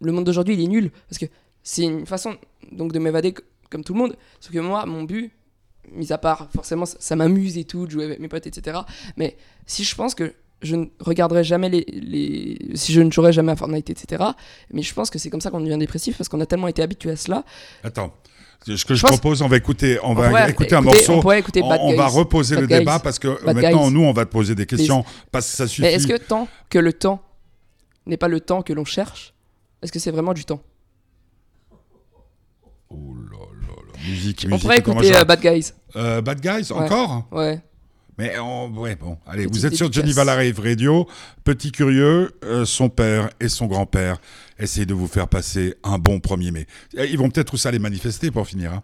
[0.02, 0.92] le monde d'aujourd'hui, il est nul.
[1.10, 1.26] Parce que
[1.64, 2.36] c'est une façon
[2.72, 3.34] donc de m'évader
[3.70, 4.16] comme tout le monde.
[4.40, 5.32] Sauf que moi, mon but,
[5.92, 8.80] mis à part, forcément, ça, m'amuse et tout, de jouer avec mes potes, etc.
[9.18, 13.32] Mais si je pense que je ne regarderai jamais les, les, si je ne jouerai
[13.34, 14.24] jamais à Fortnite, etc.
[14.72, 16.82] Mais je pense que c'est comme ça qu'on devient dépressif parce qu'on a tellement été
[16.82, 17.44] habitué à cela.
[17.84, 18.14] Attends.
[18.66, 21.22] Ce que je, propose, on va écouter, on va écouter un morceau.
[21.24, 24.56] On, écouter on, va reposer le débat parce que maintenant, nous, on va te poser
[24.56, 25.84] des questions parce que ça suffit.
[25.84, 27.22] Mais est-ce que tant que le temps
[28.06, 29.34] n'est pas le temps que l'on cherche,
[29.82, 30.62] est-ce que c'est vraiment du temps?
[32.90, 35.74] Oh là là la musique, On pourrait écouter euh, Bad Guys.
[35.96, 37.28] Euh, Bad Guys, encore?
[37.32, 37.62] Ouais.
[38.18, 41.08] Mais ouais, bon, allez, vous êtes sur Johnny Valarive Radio.
[41.44, 44.20] Petit curieux, euh, son père et son grand-père
[44.60, 46.68] essayent de vous faire passer un bon 1er mai.
[46.94, 48.74] Ils vont peut-être tous aller manifester pour finir.
[48.74, 48.84] Hein.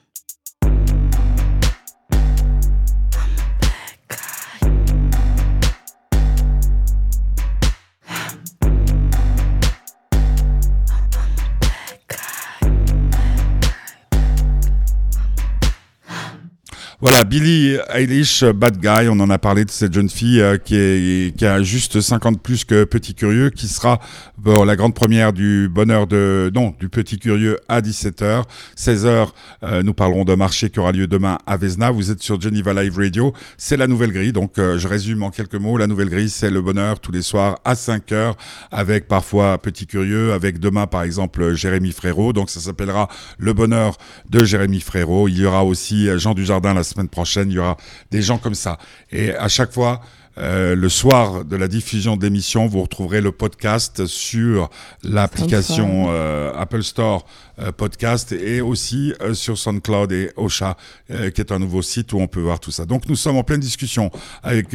[17.01, 20.75] Voilà, Billie Eilish, Bad Guy, on en a parlé de cette jeune fille euh, qui,
[20.75, 23.99] est, qui a juste 50 plus que Petit Curieux, qui sera
[24.37, 26.51] bon, la grande première du bonheur de...
[26.53, 28.43] Non, du Petit Curieux à 17h.
[28.77, 29.29] 16h,
[29.63, 31.89] euh, nous parlerons de marché qui aura lieu demain à Vesna.
[31.89, 33.33] Vous êtes sur Geneva Live Radio.
[33.57, 35.77] C'est la nouvelle grille, donc euh, je résume en quelques mots.
[35.77, 38.35] La nouvelle grille, c'est le bonheur tous les soirs à 5h,
[38.71, 42.31] avec parfois Petit Curieux, avec demain par exemple Jérémy Frérot.
[42.31, 43.09] Donc ça s'appellera
[43.39, 43.97] Le bonheur
[44.29, 45.29] de Jérémy Frérot.
[45.29, 47.49] Il y aura aussi Jean Dujardin la semaine prochaine.
[47.49, 47.77] Il y aura
[48.11, 48.77] des gens comme ça.
[49.11, 50.01] Et à chaque fois,
[50.37, 54.69] euh, le soir de la diffusion de l'émission, vous retrouverez le podcast sur
[55.03, 57.25] l'application euh, Apple Store
[57.59, 60.77] euh, Podcast et aussi sur SoundCloud et Ocha,
[61.09, 62.85] qui est un nouveau site où on peut voir tout ça.
[62.85, 64.09] Donc nous sommes en pleine discussion
[64.41, 64.69] avec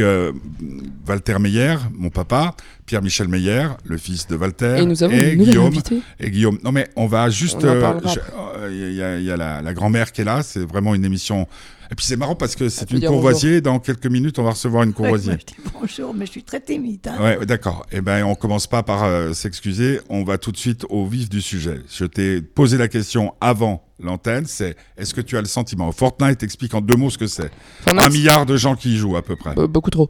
[1.08, 5.38] Walter Meyer, mon papa, Pierre-Michel Meyer, le fils de Walter, Et nous avons et une
[5.38, 6.02] nouvelle Guillaume.
[6.20, 9.74] Et Guillaume, non mais on va juste, il y a, il y a la, la
[9.74, 11.48] grand-mère qui est là, c'est vraiment une émission.
[11.90, 13.60] Et puis c'est marrant parce que c'est peut une courvoisier.
[13.60, 15.32] Dans quelques minutes, on va recevoir une courvoisier.
[15.32, 17.06] moi, je dis bonjour, mais je suis très timide.
[17.08, 17.22] hein.
[17.22, 17.86] Ouais, d'accord.
[17.92, 20.00] Eh ben, on commence pas par euh, s'excuser.
[20.08, 21.80] On va tout de suite au vif du sujet.
[21.90, 24.46] Je t'ai posé la question avant l'antenne.
[24.46, 25.90] C'est est-ce que tu as le sentiment?
[25.92, 27.50] Fortnite explique en deux mots ce que c'est.
[27.82, 29.58] Fortnite, Un milliard de gens qui y jouent à peu près.
[29.58, 30.08] euh, beaucoup trop.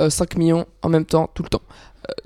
[0.00, 1.62] Euh, 5 millions en même temps, tout le temps.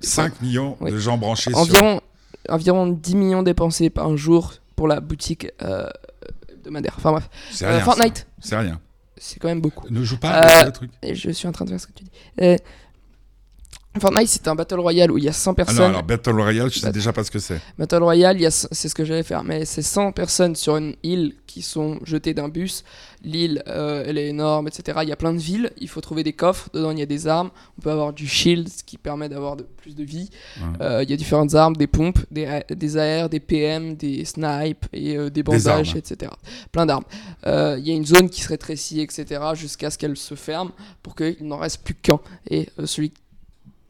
[0.00, 0.90] 5 millions oui.
[0.90, 1.58] de gens branchés sur.
[1.58, 2.00] Environ,
[2.48, 5.88] environ 10 millions dépensés par jour pour la boutique euh,
[6.50, 6.94] hebdomadaire.
[6.96, 7.28] Enfin bref.
[7.62, 7.80] Euh, rien.
[7.80, 8.80] Fortnite, C'est rien.
[9.16, 9.86] C'est quand même beaucoup.
[9.90, 10.90] Ne joue pas Euh, le truc.
[11.02, 12.10] Je suis en train de faire ce que tu dis.
[12.42, 12.56] Euh,
[14.00, 15.76] Fortnite, c'est un battle royale où il y a 100 Ah personnes.
[15.78, 17.60] non, alors Battle Royale, je sais déjà pas ce que c'est.
[17.78, 21.62] Battle Royale, c'est ce que j'allais faire, mais c'est 100 personnes sur une île qui
[21.62, 22.84] sont jetées d'un bus.
[23.24, 24.98] L'île, euh, elle est énorme, etc.
[25.02, 27.06] Il y a plein de villes, il faut trouver des coffres, dedans il y a
[27.06, 30.30] des armes, on peut avoir du shield, ce qui permet d'avoir de, plus de vie.
[30.58, 30.64] Ouais.
[30.82, 35.16] Euh, il y a différentes armes, des pompes, des, AR, des PM, des snipes et
[35.16, 36.30] euh, des bandages, etc.
[36.72, 37.04] Plein d'armes.
[37.44, 39.40] Il y a une zone qui se rétrécit, etc.
[39.54, 40.70] jusqu'à ce qu'elle se ferme
[41.02, 42.20] pour qu'il n'en reste plus qu'un.
[42.50, 43.12] Et celui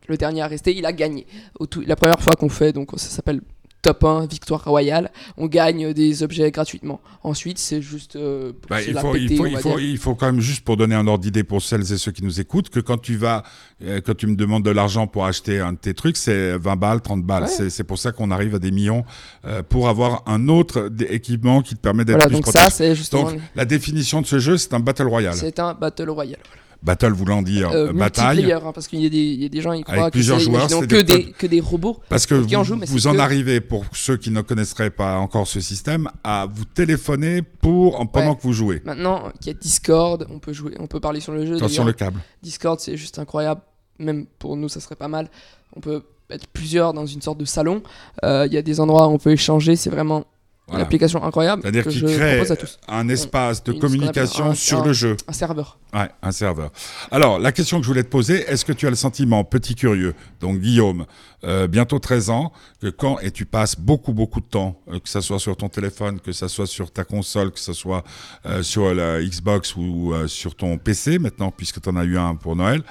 [0.08, 1.26] le dernier à rester, il a gagné.
[1.58, 3.40] Au tout- la première fois qu'on fait, donc ça s'appelle
[3.82, 7.00] top 1, victoire royale, on gagne des objets gratuitement.
[7.22, 9.78] Ensuite, c'est juste euh, Bah, il, faut, péter, il, faut, on il, va faut, dire.
[9.80, 12.24] il faut quand même juste pour donner un ordre d'idée pour celles et ceux qui
[12.24, 13.44] nous écoutent que quand tu vas,
[13.84, 16.74] euh, quand tu me demandes de l'argent pour acheter un de tes trucs, c'est 20
[16.74, 17.44] balles, 30 balles.
[17.44, 17.68] Ouais.
[17.70, 19.04] C'est- pour ça qu'on arrive à des millions
[19.44, 22.64] euh, pour avoir un autre équipement qui te permet d'être Voilà, plus donc protégé.
[22.64, 23.30] ça, c'est justement.
[23.30, 25.34] Donc la définition de ce jeu, c'est un battle royale.
[25.36, 26.40] C'est un battle royale.
[26.86, 28.50] Battle voulant dire Euh, euh, bataille.
[28.52, 30.38] hein, parce qu'il y, a des- il y a des gens qui croient que plusieurs
[30.38, 32.00] c'est joueurs, que des des, que des robots.
[32.08, 34.40] Parce que qui en vous, jouent, mais vous en que- arrivez, pour ceux qui ne
[34.40, 38.36] connaisseraient pas encore ce système, à vous téléphoner pour, en- pendant Ouais.
[38.36, 38.80] que vous jouez.
[38.84, 41.56] Maintenant, il y a Discord, on peut jouer, on peut parler sur le jeu.
[41.56, 41.86] Attention d'ailleurs.
[41.86, 42.20] le câble.
[42.42, 43.60] Discord, c'est juste incroyable.
[43.98, 45.28] Même pour nous, ça serait pas mal.
[45.74, 47.82] On peut être plusieurs dans une sorte de salon.
[48.24, 49.74] Euh, Il y a des endroits où on peut échanger.
[49.76, 50.24] C'est vraiment
[50.72, 52.40] une application incroyable C'est-à-dire qu'il crée
[52.88, 55.16] un espace de communication un- sur un- le jeu.
[55.28, 55.78] Un serveur.
[55.94, 56.72] Ouais, un serveur.
[57.12, 59.76] Alors, la question que je voulais te poser, est-ce que tu as le sentiment, petit
[59.76, 61.06] curieux, donc Guillaume,
[61.44, 65.08] euh, bientôt 13 ans, que quand, et tu passes beaucoup, beaucoup de temps, euh, que
[65.08, 68.02] ça soit sur ton téléphone, que ça soit sur ta console, que ça soit
[68.46, 72.34] euh, sur la Xbox ou sur ton PC maintenant, puisque tu en as eu un
[72.34, 72.82] pour Noël,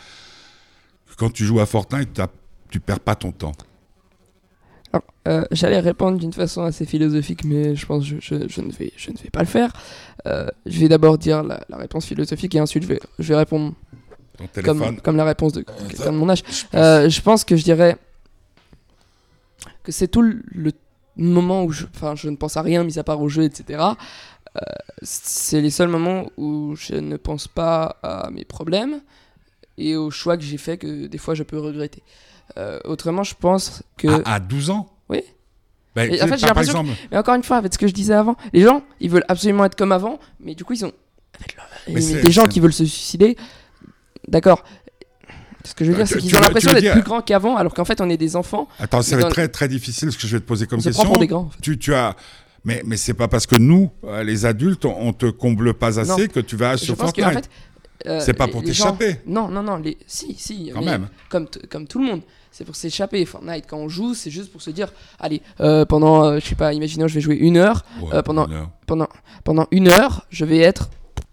[1.17, 2.21] quand tu joues à Fortnite,
[2.69, 3.51] tu perds pas ton temps.
[4.95, 8.61] Alors, euh, J'allais répondre d'une façon assez philosophique, mais je pense que je, je- je
[8.61, 9.71] ne, vais, je ne vais pas le faire.
[10.25, 13.35] Euh, je vais d'abord dire la, la réponse philosophique et ensuite je vais, je vais
[13.35, 13.73] répondre
[14.63, 16.39] comme, comme la réponse de Euh, quelqu'un de mon âge.
[16.47, 17.97] je pense- Euh, je pense que je dirais
[19.83, 20.71] que c'est tout le, le
[21.17, 21.85] moment où je,
[22.29, 23.83] ne pense à rien, mis à part au jeu, etc.
[24.57, 24.61] Euh,
[25.01, 29.01] c'est les seuls moments où je ne pense pas à mes problèmes
[29.77, 32.01] et aux choix que j'ai fait que des fois je peux regretter.
[32.57, 34.07] Euh, autrement, je pense que.
[34.25, 35.21] à, à 12 ans Oui.
[35.97, 38.13] Et en fait, j'ai l'impression exemple, Mais encore une fois, avec ce que je disais
[38.13, 40.91] avant, les gens, ils veulent absolument être comme avant, mais du coup, ils ont.
[41.87, 43.37] Mais mais c'est- des gens qui veulent se suicider,
[44.27, 44.63] d'accord.
[45.63, 47.55] Ce que je veux Euh, dire, c'est qu'ils ont l'impression d'être dire- plus grands qu'avant,
[47.57, 48.67] alors qu'en fait, on est des enfants.
[48.79, 50.67] Attends, ça Mais va être dans- très très difficile ce que je vais te poser
[50.67, 51.03] comme On se question.
[51.05, 51.41] prend pour des grands.
[51.41, 51.61] en fait.
[51.61, 52.15] Tu, tu as,
[52.63, 55.99] mais mais c'est pas parce que nous, euh, les adultes, on, on te comble pas
[55.99, 56.27] assez Non.
[56.27, 57.25] que tu vas Je sur pense Fortnite.
[57.25, 57.49] qu'en fait.
[58.05, 59.17] Euh, c'est pas pour t'échapper.
[59.25, 59.77] Non, non, non.
[59.77, 59.97] Les...
[60.07, 60.71] Si, si.
[60.73, 61.07] Quand mais même.
[61.29, 62.21] Comme, comme tout le monde.
[62.51, 63.25] C'est pour s'échapper.
[63.25, 66.55] Fortnite, quand on joue, c'est juste pour se dire allez, euh, pendant, euh, je sais
[66.55, 67.83] pas, imaginons, je vais jouer une heure.
[68.01, 68.69] Ouais, pendant- une heure.
[68.87, 69.07] pendant,
[69.43, 70.89] pendant une heure, je vais être.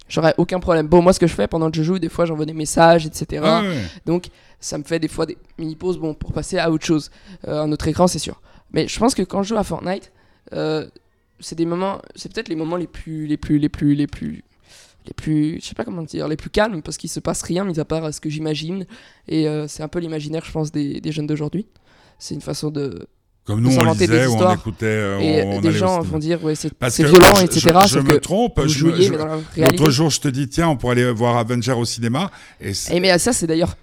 [0.09, 0.89] J'aurai aucun problème.
[0.89, 3.07] Bon, moi, ce que je fais pendant que je joue, des fois, j'envoie des messages,
[3.07, 3.43] etc.
[3.45, 3.83] Ah ouais.
[4.05, 4.27] Donc,
[4.61, 7.11] ça me fait des fois des mini-pauses bon, pour passer à autre chose.
[7.47, 8.41] Un autre écran, c'est sûr.
[8.73, 10.13] Mais je pense que quand je joue à Fortnite,
[11.41, 12.01] c'est des moments.
[12.15, 13.27] C'est peut-être les moments les plus.
[13.27, 13.59] Les plus.
[13.59, 13.95] Les plus.
[13.95, 14.45] Les plus.
[15.07, 15.59] Les plus.
[15.61, 16.29] Je sais pas comment dire.
[16.29, 18.87] Les plus calmes, parce qu'il se passe rien, mis à part euh, ce que j'imagine.
[19.29, 21.67] Et euh, c'est un peu l'imaginaire, je pense, des, des jeunes d'aujourd'hui.
[22.19, 23.07] C'est une façon de.
[23.45, 26.55] Comme nous, on lisait, ou on écoutait, euh, et on, des gens vont dire, ouais,
[26.55, 27.77] c'est violent, je, etc.
[27.89, 28.59] Je, me trompe.
[28.59, 32.31] L'autre jour, je te dis, tiens, on pourrait aller voir Avenger au cinéma.
[32.61, 33.77] Et Et mais ça, c'est d'ailleurs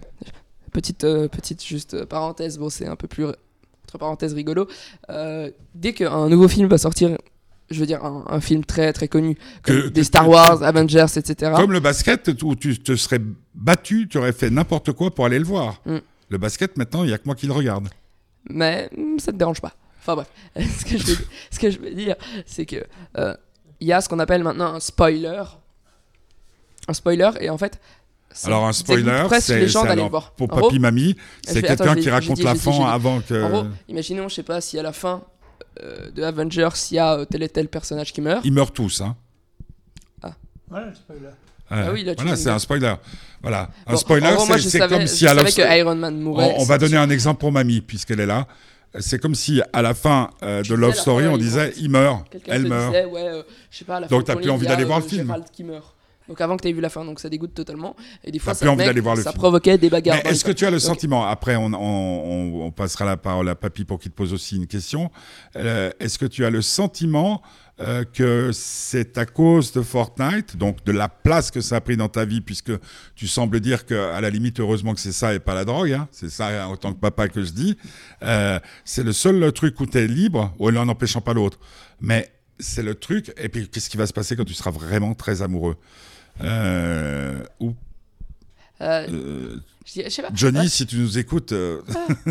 [0.71, 2.57] petite euh, petite juste parenthèse.
[2.57, 4.69] Bon, c'est un peu plus entre parenthèses rigolo.
[5.75, 7.17] Dès qu'un nouveau film va sortir,
[7.69, 10.63] je veux dire un, un film très très connu, comme Que- des que- Star Wars,
[10.63, 11.51] Avengers, etc.
[11.55, 13.21] Comme le basket, où tu te serais
[13.53, 15.81] battu, tu aurais fait n'importe quoi pour aller le voir.
[15.85, 15.97] Mm.
[16.29, 17.89] Le basket, maintenant, il n'y a que moi qui le regarde.
[18.49, 19.73] Mais mm, ça te dérange pas.
[20.01, 20.27] Enfin bref,
[20.79, 21.17] ce que je veux,
[21.51, 22.15] ce que je veux dire,
[22.45, 22.85] c'est que
[23.17, 23.35] euh,
[23.79, 25.43] il y a ce qu'on appelle maintenant un spoiler.
[26.87, 27.79] Un spoiler et en fait.
[28.45, 32.55] Alors, un spoiler, presque c'est pour En gros, papy, mamie, c'est quelqu'un qui raconte la
[32.55, 33.43] fin avant que.
[33.43, 35.23] En gros, imaginons, je sais pas, si à la fin
[36.13, 38.43] de Avengers, s'il y a euh, tel et tel personnage qui meurt.
[38.45, 39.15] Ils meurent tous, hein.
[40.71, 41.29] Voilà le spoiler.
[41.71, 42.93] Ah oui, là, tu voilà, c'est un spoiler.
[43.41, 43.69] Voilà.
[43.87, 46.53] Un spoiler, c'est comme je si à Love que Story- Iron Man mourait.
[46.57, 48.47] On, on va donner un exemple pour mamie, puisqu'elle est là.
[48.99, 51.89] C'est comme si à la fin euh, de Love la Story, on il disait il
[51.89, 52.91] meurt, elle meurt.
[52.91, 54.99] disait, ouais, euh, je sais pas, à la Donc, t'as plus envie il d'aller voir
[54.99, 55.25] euh, le film.
[55.25, 55.95] Gérald qui meurt.
[56.29, 57.95] Donc avant que tu aies vu la fin, donc ça dégoûte totalement.
[58.23, 60.25] Et des fois, ça, mec, voir ça provoquait des bagarres.
[60.25, 63.55] Est-ce que tu as le Donc, sentiment, après on, on- on passera la parole à
[63.55, 65.09] Papy pour qu'il te pose aussi une question,
[65.55, 67.41] euh, est-ce que tu as le sentiment
[67.81, 71.95] euh, que c'est à cause de Fortnite, donc de la place que ça a pris
[71.95, 72.73] dans ta vie, puisque
[73.15, 75.93] tu sembles dire que à la limite, heureusement que c'est ça et pas la drogue,
[75.93, 77.77] hein, c'est ça hein, autant que papa que je dis,
[78.21, 81.57] euh, c'est le seul truc où tu es libre, ou l'un n'empêchant pas l'autre,
[82.01, 85.13] mais c'est le truc, et puis qu'est-ce qui va se passer quand tu seras vraiment
[85.15, 85.77] très amoureux?
[86.41, 87.73] Euh, ou
[88.81, 90.29] euh, euh, je dis- je sais pas.
[90.33, 91.81] Johnny, si tu nous écoutes, euh,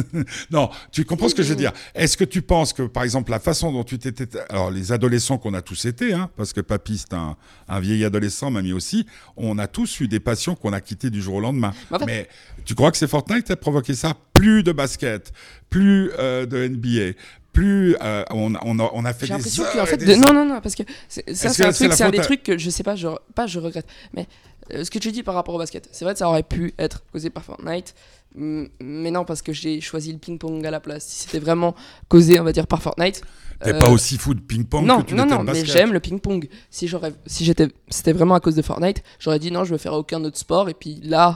[0.50, 1.72] non, tu comprends ce que je veux dire.
[1.94, 5.36] Est-ce que tu penses que, par exemple, la façon dont tu t'étais, alors les adolescents
[5.36, 7.36] qu'on a tous été, hein, parce que papy c'est un,
[7.68, 9.06] un vieil adolescent, mamie aussi,
[9.36, 11.74] on a tous eu des passions qu'on a quittées du jour au lendemain.
[11.90, 12.28] Mais en fait- Mais
[12.64, 14.14] tu crois que c'est Fortnite qui a provoqué ça?
[14.32, 15.32] Plus de basket,
[15.68, 17.18] plus euh, de NBA,
[17.52, 20.32] plus euh, on, a- on, a, on a fait des l'impression et fait, de- non,
[20.32, 22.42] non, non, parce que c'est- ça, c'est que un truc, c'est un des à- trucs
[22.42, 24.26] que je sais pas, je, pas je regrette, mais
[24.72, 26.74] euh, ce que tu dis par rapport au basket, c'est vrai que ça aurait pu
[26.78, 27.94] être causé par Fortnite,
[28.36, 31.04] mm, mais non, parce que j'ai choisi le ping-pong à la place.
[31.06, 31.74] Si c'était vraiment
[32.08, 33.22] causé, on va dire, par Fortnite.
[33.64, 36.00] T'es euh, pas aussi fou de ping-pong non, que tu non, non, mais j'aime le
[36.00, 36.48] ping-pong.
[36.70, 39.78] Si j'aurais, si j'étais, c'était vraiment à cause de Fortnite, j'aurais dit non, je veux
[39.78, 41.34] faire aucun autre sport, et puis là, euh,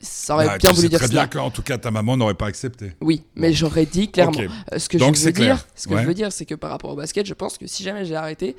[0.00, 1.26] ça aurait Ah, bien tu voulu sais dire très cela.
[1.26, 2.92] bien qu'en tout cas ta maman n'aurait pas accepté.
[3.00, 4.38] Oui, mais j'aurais dit clairement.
[4.72, 6.02] Euh, Ce que Donc, je veux dire, ce que Ouais.
[6.02, 8.16] je veux dire, c'est que par rapport au basket, je pense que si jamais j'ai
[8.16, 8.56] arrêté,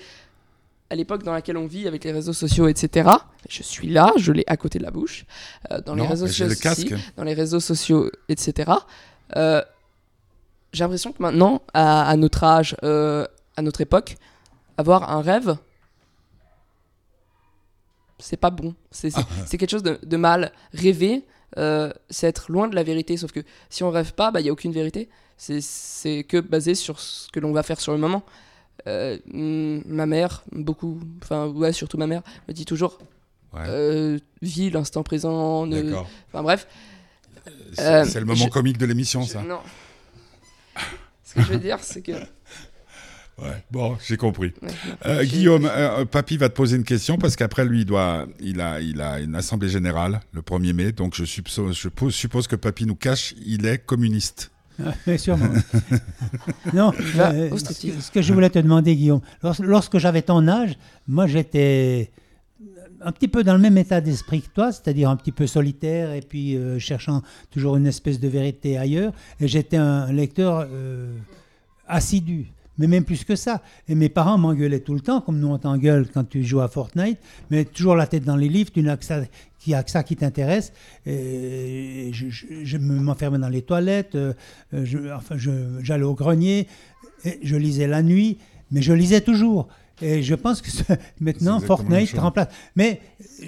[0.89, 3.09] à l'époque dans laquelle on vit avec les réseaux sociaux, etc.
[3.47, 5.25] Je suis là, je l'ai à côté de la bouche.
[5.71, 6.47] euh, dans les réseaux sociaux,
[7.17, 8.71] dans les réseaux sociaux, etc.
[9.35, 9.61] euh,
[10.73, 13.25] j'ai l'impression que maintenant, à, à notre âge, euh,
[13.57, 14.17] à notre époque,
[14.77, 15.57] avoir un rêve,
[18.19, 18.75] c'est pas bon.
[18.91, 19.09] C'est
[19.45, 20.51] c'est- quelque chose de, de mal.
[20.73, 21.25] Rêver,
[21.57, 23.17] euh, c'est être loin de la vérité.
[23.17, 23.39] Sauf que
[23.69, 25.09] si on rêve pas, il n'y a aucune vérité.
[25.37, 28.23] C'est- C'est que basé sur ce que l'on va faire sur le moment.
[28.87, 32.97] Euh, ma mère, beaucoup, enfin, ouais, surtout ma mère, me dit toujours
[33.53, 33.61] Ouais.
[33.67, 35.65] euh, vis l'instant présent.
[35.65, 35.93] ne-.
[36.27, 36.67] Enfin bref.
[37.73, 39.41] C'est le moment je- comique de l'émission, ça.
[39.41, 39.59] Non.
[41.23, 42.11] Ce que je veux dire, c'est que
[43.41, 44.53] Ouais, bon, j'ai compris.
[44.61, 44.69] Ouais.
[45.05, 48.59] Euh, Guillaume, euh, Papy va te poser une question parce qu'après lui, il doit, il
[48.61, 52.47] a, il a une assemblée générale le 1er mai, donc je suppose, je pose- suppose
[52.47, 54.51] que Papy nous cache, il est communiste.
[55.07, 55.49] Oui, sûrement.
[56.73, 60.77] non, euh, au ce, que je voulais te demander, Guillaume, lors- lorsque j'avais ton âge,
[61.07, 62.11] moi j'étais
[63.01, 66.13] un petit peu dans le même état d'esprit que toi, c'est-à-dire un petit peu solitaire
[66.13, 67.21] et puis euh, cherchant
[67.51, 69.13] toujours une espèce de vérité ailleurs.
[69.41, 71.13] Et j'étais un lecteur euh,
[71.87, 72.47] assidu,
[72.79, 73.61] mais même plus que ça.
[73.87, 76.67] Et mes parents m'engueulaient tout le temps, comme nous on t'engueule quand tu joues à
[76.67, 77.19] Fortnite,
[77.51, 79.21] mais toujours la tête dans les livres, tu n'as que ça
[79.59, 80.73] qui a que ça qui t'intéresse.
[81.05, 84.33] Et je, je- je me- m'enfermais dans les toilettes, euh,
[84.73, 84.85] euh,
[85.83, 86.67] j'allais au grenier,
[87.43, 88.37] je lisais la nuit,
[88.71, 89.67] mais je lisais toujours.
[90.01, 90.83] Et je pense que ce-
[91.19, 92.47] maintenant, Fortnite remplace.
[92.75, 93.01] Mais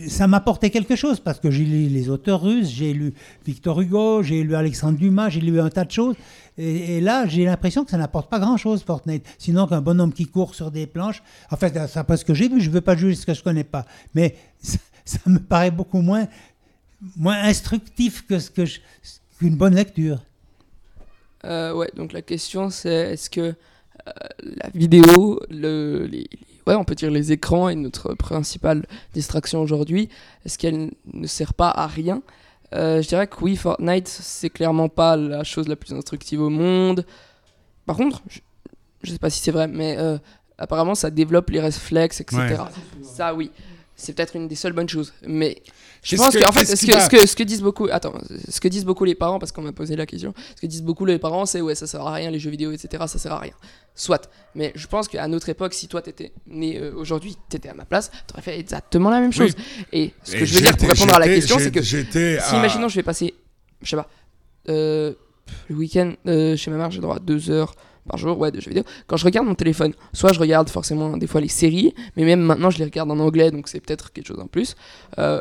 [0.08, 3.14] ça m'apportait quelque chose parce que j'ai lu les auteurs russes, j'ai lu
[3.46, 6.16] Victor Hugo, j'ai lu Alexandre Dumas, j'ai lu un tas de choses.
[6.58, 9.26] Et, et là, j'ai l'impression que ça n'apporte pas grand-chose, Fortnite.
[9.38, 11.24] Sinon qu'un bonhomme qui court sur des planches.
[11.50, 13.34] En fait, c'est pas ce que j'ai vu, je ne veux pas juger ce que
[13.34, 13.86] je connais pas.
[14.14, 16.28] Mais ça, ça me paraît beaucoup moins,
[17.16, 18.64] moins instructif que ce que
[19.40, 20.20] qu'une bonne lecture.
[21.44, 23.54] Euh, ouais, donc la question c'est est-ce que euh,
[24.44, 26.28] la vidéo, le, les,
[26.68, 30.10] ouais, on peut dire les écrans est notre principale distraction aujourd'hui,
[30.46, 32.22] est-ce qu'elle ne sert pas à rien?
[32.74, 36.50] Euh, Je dirais que oui, Fortnite, c'est clairement pas la chose la plus instructive au
[36.50, 37.06] monde.
[37.86, 38.40] Par contre, je,
[39.04, 40.18] je sais pas si c'est vrai, mais euh,
[40.58, 42.40] apparemment ça développe les réflexes, etc.
[42.42, 43.04] Ouais.
[43.04, 43.52] Ça, oui.
[43.96, 45.14] C'est peut-être une des seules bonnes choses.
[45.28, 45.62] Mais
[46.04, 47.88] je pense que- qu'en fait, ce que, ce, que, ce que disent beaucoup.
[47.92, 48.14] Attends,
[48.50, 50.82] ce que disent beaucoup les parents, parce qu'on m'a posé la question, ce que disent
[50.84, 53.34] beaucoup les parents, c'est ouais, ça sert à rien, les jeux vidéo, etc., ça sert
[53.34, 53.54] à rien.
[53.94, 54.30] Soit.
[54.56, 57.86] Mais je pense qu'à notre époque, si toi t'étais né euh, aujourd'hui, t'étais à ma
[57.86, 59.52] place, t'aurais fait exactement la même chose.
[59.92, 61.98] Et ce que Et je veux dire pour répondre à la question, c'est que si,
[61.98, 63.34] à- imaginons, je vais passer,
[63.82, 64.10] je sais pas,
[64.70, 65.14] euh,
[65.70, 67.76] le week-end euh, chez ma mère, j'ai droit à deux heures
[68.08, 68.84] par jour ouais, de jeux vidéo.
[69.08, 72.42] Quand je regarde mon téléphone, soit je regarde forcément des fois les séries, mais même
[72.42, 74.76] maintenant je les regarde en anglais, donc c'est peut-être quelque chose en plus.
[75.20, 75.40] Euh,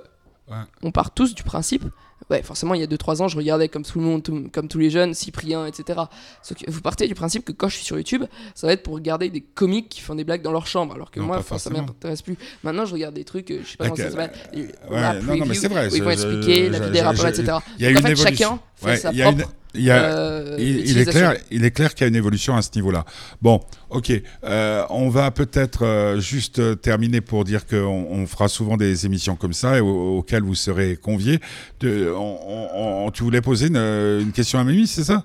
[0.83, 1.85] On part tous du principe.
[2.29, 4.69] Ouais, forcément, il y a 2-3 ans, je regardais comme tout le monde, tout- comme
[4.69, 6.01] tous les jeunes, Cyprien, etc.
[6.43, 8.83] Sauf que vous partez du principe que quand je suis sur YouTube, ça va être
[8.83, 11.43] pour regarder des comiques qui font des blagues dans leur chambre, alors que Non, moi,
[11.59, 12.37] ça m'intéresse plus.
[12.63, 14.69] Maintenant, je regarde des trucs, euh, je sais pas comment ça s'appelle, Ouais,
[15.01, 17.33] la non, non, mais c'est vrai, où ils vont expliquer je- la vie des rappeurs,
[17.35, 17.59] je- etc.
[17.79, 18.37] Il y a une en fait, évolution.
[18.47, 19.53] chacun fait Ouais, sa une- propre.
[19.75, 22.17] il y a- euh, il, il est clair, il est clair qu'il y a une
[22.17, 23.05] évolution à ce niveau-là.
[23.43, 23.61] Bon,
[23.91, 24.13] ok,
[24.45, 27.77] euh, on va peut-être euh, juste euh, terminer pour dire qu'on
[28.11, 31.41] on fera souvent des émissions comme ça et au- auxquelles vous serez conviés.
[31.81, 35.25] De, on- on- on- tu voulais poser une, une question à Mimi, c'est ça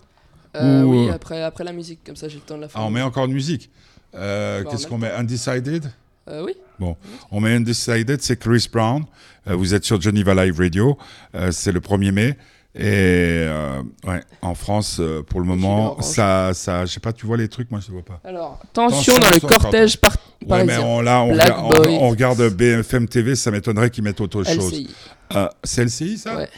[0.55, 2.69] Euh, Ou, oui, euh, après, après la musique, comme ça j'ai le temps de la
[2.69, 2.79] faire.
[2.81, 3.69] Ah, on met encore de musique.
[4.15, 5.91] Euh, Bah, Qu'est-ce on qu'on met Undecided
[6.29, 6.53] Euh, oui.
[7.31, 9.03] On met Undecided, c'est Chris Brown.
[9.47, 10.97] Euh, vous êtes sur Geneva Live Radio.
[11.36, 12.38] Euh, c'est le 1er mai.
[12.77, 17.25] Et euh, ouais, en France, euh, pour le moment, ça, ça, je sais pas, tu
[17.25, 18.19] vois les trucs, moi je ne vois pas.
[18.27, 20.11] Alors, attention Attention dans le cortège par
[20.41, 20.77] Ouais, parisien.
[20.79, 21.97] mais on, là, on, Black regarde, on- Boy.
[22.01, 24.73] on regarde BFM TV, ça m'étonnerait qu'ils mettent autre chose.
[24.73, 24.89] LCI.
[25.36, 26.36] Euh, c'est LCI, ça?
[26.36, 26.49] Ouais.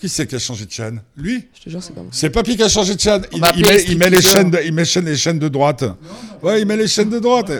[0.00, 1.00] Qui c'est qui a changé de chaîne?
[1.16, 1.46] Lui?
[1.58, 2.10] Je te jure, c'est pas moi.
[2.12, 3.22] C'est Papy qui a changé de chaîne.
[3.32, 5.84] Il, met, il met les chaînes de, il met les chaînes de droite.
[6.42, 7.50] Ouais, il met les chaînes de droite.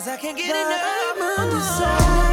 [0.00, 2.29] Cause I can't get enough.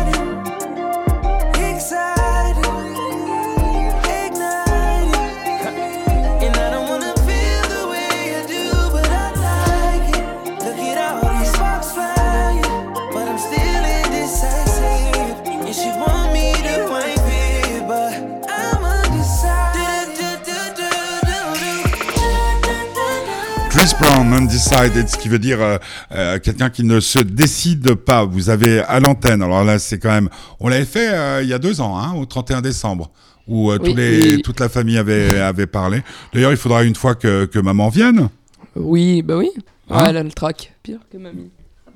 [24.33, 25.77] Undecided, ce qui veut dire euh,
[26.11, 28.25] euh, quelqu'un qui ne se décide pas.
[28.25, 30.29] Vous avez à l'antenne, alors là c'est quand même...
[30.59, 33.11] On l'avait fait euh, il y a deux ans, hein, au 31 décembre,
[33.47, 34.41] où Oui, tous les, oui.
[34.41, 36.01] toute la famille avait, avait parlé.
[36.33, 38.29] D'ailleurs, il faudra une fois que, que maman vienne.
[38.75, 39.49] Oui, bah oui.
[39.89, 40.73] Hein elle a le track.
[40.83, 41.49] Pire que mamie.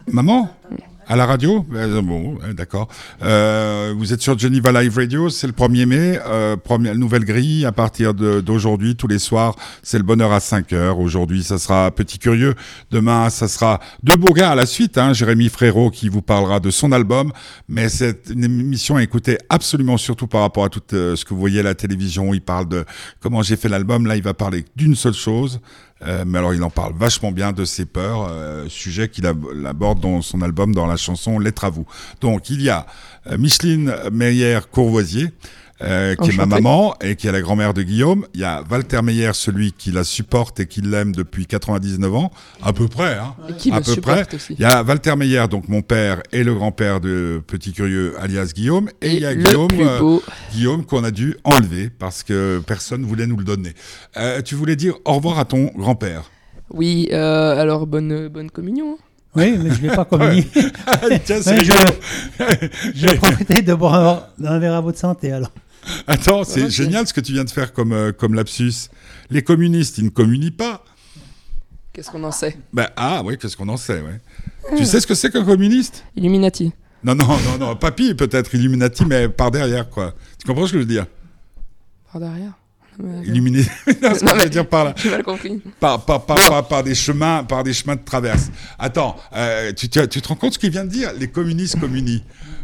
[0.08, 0.50] Maman?
[1.12, 1.66] À la radio?
[1.74, 2.88] Euh, Bon, d'accord.
[3.22, 7.66] Euh, vous êtes sur Geneva Live Radio, c'est le 1er mai, euh, première nouvelle grille
[7.66, 11.00] à partir de- d'aujourd'hui, tous les soirs, c'est le bonheur à 5 heures.
[11.00, 12.56] Aujourd'hui, ça sera Petit Curieux.
[12.92, 16.62] Demain, ça sera deux beaux gars à la suite, hein, Jérémy Frérot qui vous parlera
[16.62, 17.34] de son album.
[17.68, 21.34] Mais c'est une émission à écouter absolument surtout par rapport à tout euh, ce que
[21.34, 22.34] vous voyez à la télévision.
[22.34, 22.86] Il parle de
[23.20, 24.08] comment j'ai fait l'album.
[24.08, 25.60] Là, il va parler d'une seule chose.
[26.04, 29.46] Euh, mais alors, il en parle vachement bien de ses peurs, euh, sujet qu'il ab-
[29.66, 31.86] aborde dans son album, dans la chanson Lettre à vous.
[32.22, 32.88] Donc, il y a
[33.28, 35.30] euh, Micheline Meyer-Courvoisier,
[35.84, 38.26] euh, qui est ma maman et qui est la grand-mère de Guillaume.
[38.34, 42.32] Il y a Walter Meyer, celui qui la supporte et qui l'aime depuis 99 ans,
[42.64, 43.16] à peu près.
[43.16, 43.36] Hein.
[43.50, 44.36] Et qui à me peu supporte près.
[44.36, 44.54] aussi.
[44.58, 48.52] Il y a Walter Meyer, donc mon père et le grand-père de Petit Curieux, alias
[48.54, 48.90] Guillaume.
[49.02, 50.18] Et, il y a le Guillaume, euh.
[50.54, 53.74] Guillaume qu'on a dû enlever parce que personne voulait nous le donner.
[54.18, 56.30] Euh, tu voulais dire au revoir à ton grand-père.
[56.74, 58.96] Oui, euh, alors bonne, bonne communion.
[59.00, 59.04] hein.
[59.34, 60.46] Oui, mais je ne l'ai pas communié.
[61.24, 61.72] Tiens, Ouais, c'est je,
[62.96, 65.52] je vais profiter de boire un- verre à votre santé alors.
[66.08, 68.90] Attends, c'est génial ce que tu viens de faire comme, euh, comme lapsus.
[69.30, 70.84] Les communistes, ils ne communient pas.
[71.94, 72.58] Qu'est-ce qu'on en sait?
[72.72, 74.20] Ben, ah oui, qu'est-ce qu'on en sait, ouais.
[74.78, 76.06] Tu sais ce que c'est qu'un communiste?
[76.16, 76.72] Illuminati.
[77.04, 77.76] Non, non, non, non.
[77.76, 80.14] Papy peut-être Illuminati, mais par derrière, quoi.
[80.40, 81.06] Tu comprends ce que je veux dire?
[82.12, 82.54] Par derrière?
[83.02, 84.96] Non, ce que je veux dire par là.
[85.10, 85.62] Mal compris.
[85.80, 88.50] Par, par, par, par, par des chemins, par des chemins de traverse.
[88.78, 91.12] Attends, euh, tu, tu, tu te rends compte ce qu'il vient de dire?
[91.18, 92.24] Les communistes communient.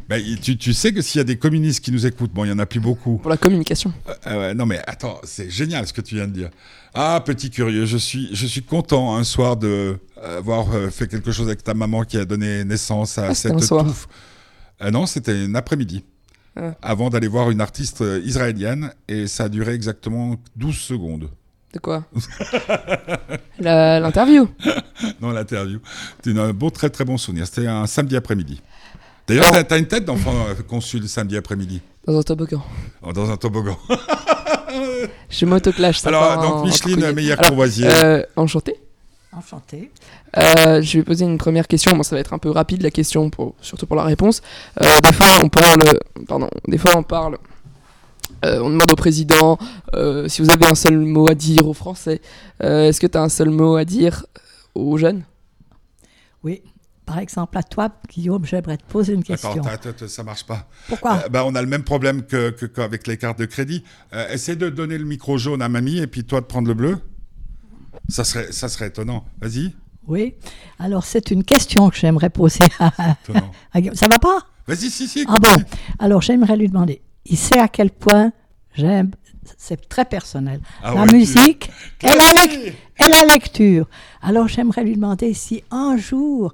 [0.09, 2.49] Ben, tu, tu sais que s'il y a des communistes qui nous écoutent, bon, il
[2.49, 3.17] y en a plus beaucoup.
[3.17, 3.91] Pour la communication.
[4.25, 6.49] Euh, ouais, non mais attends, c'est génial ce que tu viens de dire.
[6.93, 11.07] Ah, petit curieux, je suis, je suis content un soir de euh, avoir euh, fait
[11.07, 14.07] quelque chose avec ta maman qui a donné naissance à Ah, cette touffe.
[14.81, 16.05] Euh, non, c'était un après-midi.
[16.55, 16.73] Ah.
[16.81, 21.29] Avant d'aller voir une artiste euh, israélienne et ça a duré exactement 12 secondes.
[21.73, 22.05] De quoi
[23.59, 24.47] L'interview.
[25.21, 25.79] Non, l'interview.
[26.23, 27.45] C'était un bon, très très bon souvenir.
[27.45, 28.61] C'était un samedi après-midi.
[29.27, 32.63] D'ailleurs, t'as, t'as une tête d'enfant euh, conçu le samedi après-midi, Dans un toboggan.
[33.01, 33.77] Oh, dans un toboggan.
[35.29, 35.99] Je m'autoclash.
[35.99, 37.03] ça Alors, part donc en- en Micheline couille.
[37.03, 37.87] Alors, Meyer-Courvoisier.
[37.89, 38.75] euh, Enchanté.
[39.33, 39.91] Enchantée.
[40.37, 41.95] Euh, je vais poser une première question.
[41.95, 44.41] Bon, ça va être un peu rapide la question, pour, surtout pour la réponse.
[44.81, 45.83] Euh, des fois, on parle.
[46.27, 46.49] Pardon.
[46.67, 47.37] Des fois, on parle.
[48.45, 49.57] euh, on demande au président
[49.93, 52.21] euh, si vous avez un seul mot à dire aux Français.
[52.63, 54.25] Euh, Est-ce que tu as un seul mot à dire
[54.75, 55.23] aux jeunes?
[56.43, 56.61] Oui.
[57.07, 59.61] Par exemple, à toi, Guillaume, j'aimerais te poser une question.
[59.65, 60.67] Attends, ça marche pas.
[60.89, 63.83] Pourquoi Euh, bah, on a le même problème que, que- qu'avec les cartes de crédit.
[64.13, 66.73] Euh, essaie de donner le micro jaune à mamie et puis toi de prendre le
[66.75, 66.99] bleu.
[68.09, 69.25] Ça serait, ça serait étonnant.
[69.41, 69.73] Vas-y.
[70.05, 70.35] Oui.
[70.79, 72.91] Alors, c'est une question que j'aimerais poser à,
[73.79, 73.95] Guillaume.
[73.95, 74.39] Ça va pas?
[74.67, 75.25] Vas-y, si, si.
[75.27, 75.63] Ah bon
[75.99, 77.01] Alors, j'aimerais lui demander.
[77.25, 78.31] Il sait à quel point
[78.73, 79.11] j'aime.
[79.57, 80.59] C'est très personnel.
[80.83, 81.69] Ah la ouais, tu- musique
[82.03, 82.67] et la, lec- Vas-y.
[83.05, 83.87] et la lecture.
[84.21, 86.53] Alors, j'aimerais lui demander si un jour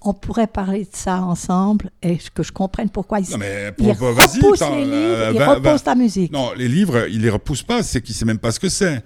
[0.00, 3.94] on pourrait parler de ça ensemble et que je comprenne pourquoi il, Non, mais pour-
[4.12, 4.40] vas-y.
[4.40, 6.32] repousse attends, les livres, euh, il va- repousse va- ta musique.
[6.32, 7.82] Non, les livres, il les repousse pas.
[7.82, 9.02] C'est qu'il sait même pas ce que c'est.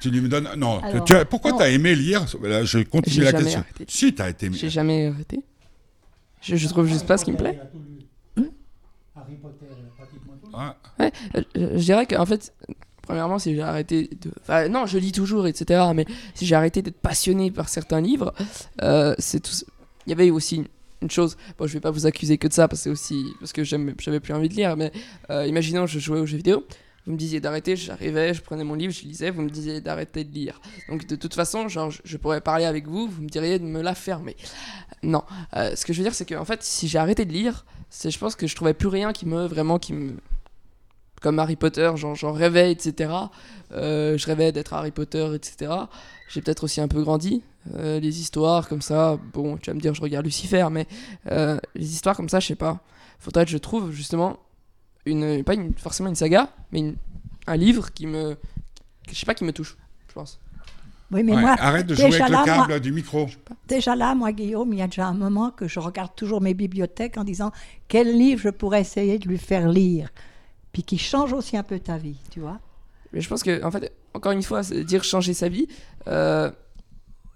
[0.00, 0.48] tu lui me donnes.
[0.56, 0.80] Non.
[0.82, 3.60] Alors, tu as- pourquoi tu as aimé lire Là, Je continue la question.
[3.60, 3.84] arrêté.
[3.88, 4.50] Si, tu as été.
[4.52, 5.40] J'ai jamais arrêté.
[6.40, 7.60] Je, je trouve juste pas ce qui me plaît.
[9.16, 9.66] Harry Potter,
[9.96, 10.50] pratiquement tout.
[10.54, 12.52] Ah, Ouais, euh, je je dirais qu'en fait,
[13.10, 14.68] premièrement, si j'ai arrêté de.
[14.68, 15.80] Non, je lis toujours, etc.
[15.94, 18.32] Mais si j'ai arrêté d'être passionné par certains livres,
[18.82, 19.52] euh, c'est tout.
[20.06, 20.56] Il y avait aussi
[21.02, 21.36] une- chose.
[21.58, 24.20] Bon, je vais pas vous accuser que de ça parce que aussi parce que j'avais
[24.20, 24.76] plus envie de lire.
[24.76, 24.92] Mais
[25.30, 26.64] euh, imaginons, je jouais aux jeux vidéo.
[27.06, 30.22] Vous me disiez d'arrêter, j'arrivais, je prenais mon livre, je lisais, vous me disiez d'arrêter
[30.22, 30.60] de lire.
[30.90, 33.80] Donc de toute façon, genre, je, pourrais parler avec vous, vous me diriez de me
[33.80, 34.36] la fermer.
[35.02, 35.22] Non,
[35.56, 37.64] Euh, ce que je veux dire, c'est que en fait, si j'ai arrêté de lire,
[38.04, 40.12] je pense que je trouvais plus rien qui me vraiment qui me
[41.20, 43.12] comme Harry Potter, genre j'en rêvais, etc.
[43.72, 45.72] Euh, je rêvais d'être Harry Potter, etc.
[46.28, 47.42] J'ai peut-être aussi un peu grandi.
[47.74, 50.86] Euh, les histoires comme ça, bon, tu vas me dire, je regarde Lucifer, mais
[51.30, 52.80] euh, les histoires comme ça, je sais pas.
[53.18, 54.38] Faudrait que je trouve justement
[55.04, 56.96] une, pas une, forcément une saga, mais une-
[57.46, 58.36] un livre qui me,
[59.10, 59.76] je sais pas, qui me touche,
[60.08, 60.40] je pense.
[61.12, 63.26] Oui, mais Ouais, moi, Arrête de jouer avec le câble moi- du micro.
[63.66, 66.54] déjà là, moi, Guillaume, il y a déjà un moment que je regarde toujours mes
[66.54, 67.50] bibliothèques en disant
[67.88, 70.10] quel livre je pourrais essayer de lui faire lire,
[70.72, 72.58] puis qui change aussi un peu ta vie, tu vois.
[73.12, 75.66] Mais je pense que, en fait, encore une fois, dire changer sa vie.
[76.06, 76.50] euh,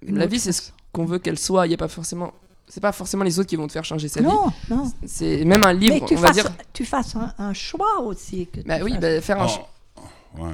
[0.06, 1.66] la vie, c'est ce qu'on veut qu'elle soit.
[1.66, 2.32] Il y a pas forcément.
[2.68, 4.26] C'est pas forcément les autres qui vont te faire changer sa vie.
[4.26, 4.90] Non, non.
[5.06, 6.50] C'est même un livre, mais tu on va fasses, dire.
[6.72, 8.46] tu fasses un, un choix aussi.
[8.46, 9.00] Que Bah tu oui, fasses.
[9.00, 9.46] bah, faire un.
[9.46, 10.00] Oh,
[10.42, 10.50] ouais.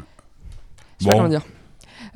[0.99, 1.17] Je sais pas Bon.
[1.19, 1.45] comment dire.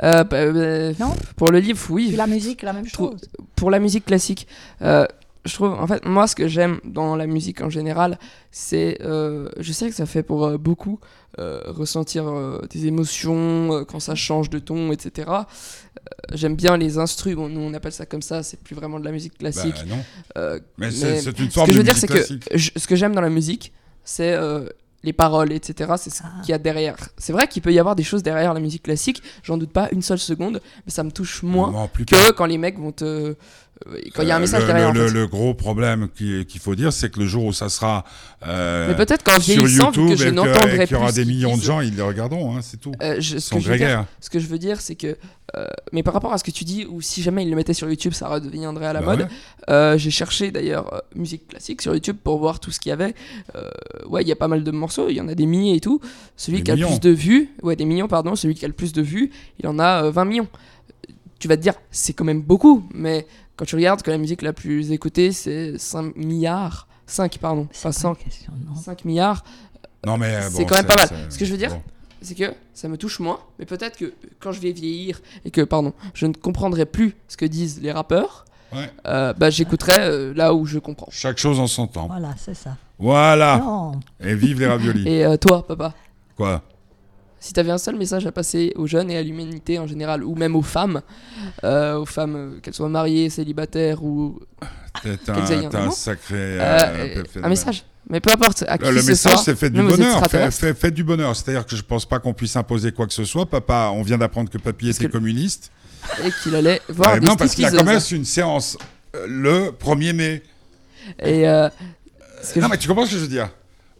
[0.02, 2.08] Euh, bah, bah, Non Pour le livre, oui.
[2.08, 3.20] Puis la musique, la même chose.
[3.54, 4.48] pour la musique classique,
[4.82, 5.06] euh,
[5.44, 8.18] je trouve, en fait, moi, ce que j'aime dans la musique en général,
[8.50, 11.00] c'est, euh, je sais que ça fait pour euh, beaucoup
[11.38, 15.28] euh, ressentir euh, des émotions euh, quand ça change de ton, etc.
[15.30, 15.42] Euh,
[16.32, 19.04] j'aime bien les instrus, bon, nous on appelle ça comme ça, c'est plus vraiment de
[19.04, 19.74] la musique classique.
[19.86, 20.04] Bah, non.
[20.38, 20.90] Euh, Mais, mais
[21.20, 22.48] c'est une ce forme que je de veux dire, musique c'est que classique.
[22.54, 23.72] je- ce que j'aime dans la musique,
[24.04, 24.66] c'est euh,
[25.02, 25.92] les paroles, etc.
[25.98, 26.40] C'est ce Ah.
[26.42, 26.96] qu'il y a derrière.
[27.18, 29.88] C'est vrai qu'il peut y avoir des choses derrière la musique classique, j'en doute pas
[29.92, 32.92] une seule seconde, mais ça me touche moins Non, plus que quand les mecs vont
[32.92, 33.34] te.
[33.88, 34.88] Euh, Quand il y a un Euh, message le, derrière.
[34.90, 35.14] en le- fait.
[35.14, 38.04] le gros problème qui- qu'il faut dire, c'est que le jour où ça sera
[38.46, 41.12] euh, Mais peut-être qu'en sur YouTube que je et que- n'entendrai et qu'il y aura
[41.12, 42.92] des millions de gens, ils les regarderont, hein, c'est tout.
[43.02, 44.06] euh, je- ce, que je veux dire, grégaires.
[44.20, 45.16] ce que je veux dire, c'est que.
[45.56, 47.74] euh, mais par rapport à ce que tu dis, ou si jamais ils le mettaient
[47.74, 49.28] sur YouTube, ça redeviendrait à la Bah mode.
[49.68, 49.98] ouais.
[49.98, 53.14] J'ai cherché d'ailleurs musique classique sur YouTube pour voir tout ce qu'il y avait.
[54.08, 55.80] Ouais, il y a pas mal de morceaux, il y en a des milliers et
[55.80, 56.00] tout.
[56.36, 58.68] Celui Des qui a le plus de vues, ouais, des millions, pardon, celui qui a
[58.68, 60.48] le plus de vues, il en a euh, 20 millions.
[61.38, 64.42] Tu vas te dire, c'est quand même beaucoup, mais quand tu regardes que la musique
[64.42, 66.86] la plus écoutée, c'est 5 milliards.
[67.06, 68.08] 5, pardon, C'est pas pas 100.
[68.10, 68.74] une question, non.
[68.76, 69.44] 5 milliards,
[70.06, 71.08] Non, mais c'est bon, quand même pas mal.
[71.08, 71.82] c'est- Ce que je veux dire, bon.
[72.22, 75.60] c'est que ça me touche moins, mais peut-être que quand je vais vieillir et que,
[75.60, 78.90] pardon, je ne comprendrai plus ce que disent les rappeurs, Ouais.
[79.06, 81.06] euh, bah, j'écouterai euh, là où je comprends.
[81.10, 82.06] Chaque chose en son temps.
[82.08, 82.76] Voilà, c'est ça.
[82.98, 83.58] Voilà.
[83.58, 85.06] Non, Et vive les raviolis.
[85.08, 85.92] Et euh, toi, papa,
[86.36, 86.62] Quoi?
[87.44, 90.24] Si tu avais un seul message à passer aux jeunes et à l'humanité en général,
[90.24, 91.02] ou même aux femmes,
[91.62, 94.40] euh, aux femmes, euh, qu'elles soient mariées, célibataires ou.
[95.02, 96.34] Qu'elles un, aient un sacré.
[96.36, 97.82] euh, euh, euh, un message.
[98.08, 100.12] Mais peu importe à qui Euh, Le message, c'est fait du même bonheur.
[100.12, 100.56] Fait, extraterrestres.
[100.58, 101.34] fait- fait du bonheur.
[101.34, 103.44] C'est-à-dire que je pense pas qu'on puisse imposer quoi que ce soit.
[103.44, 105.72] Papa, on vient d'apprendre que papy était que- communiste.
[106.24, 107.88] Et qu'il allait voir Ouais, des non, parce qu'il a stripteaseuses.
[107.92, 108.78] commencé une séance
[109.16, 110.42] euh, le 1er mai.
[111.18, 111.48] Et.
[111.48, 111.68] euh,
[112.56, 113.48] Non, je- mais tu comprends ce que je veux dire?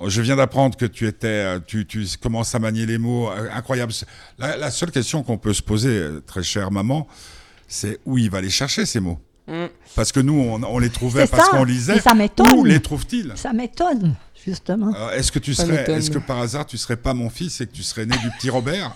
[0.09, 3.48] Je viens d'apprendre que tu étais, euh, tu, tu commences à manier les mots, euh,
[3.55, 3.92] incroyable.
[4.38, 7.07] La, la seule question qu'on peut se poser, euh, très chère maman,
[7.68, 9.66] c'est où il va les chercher ces mots Mm.
[9.94, 11.98] Parce que nous, on, on les trouvait parce qu'on lisait.
[11.98, 12.66] Et ça Où m'étonne.
[12.66, 13.30] les trouve-t-il?
[13.34, 14.94] Ça m'étonne, justement.
[14.96, 17.61] Euh, Est-ce que tu Ça serais, est-ce que par hasard tu serais pas mon fils
[17.61, 18.94] et que tu serais né du petit Robert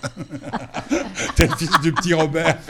[1.35, 2.57] T'es le fils du petit Robert.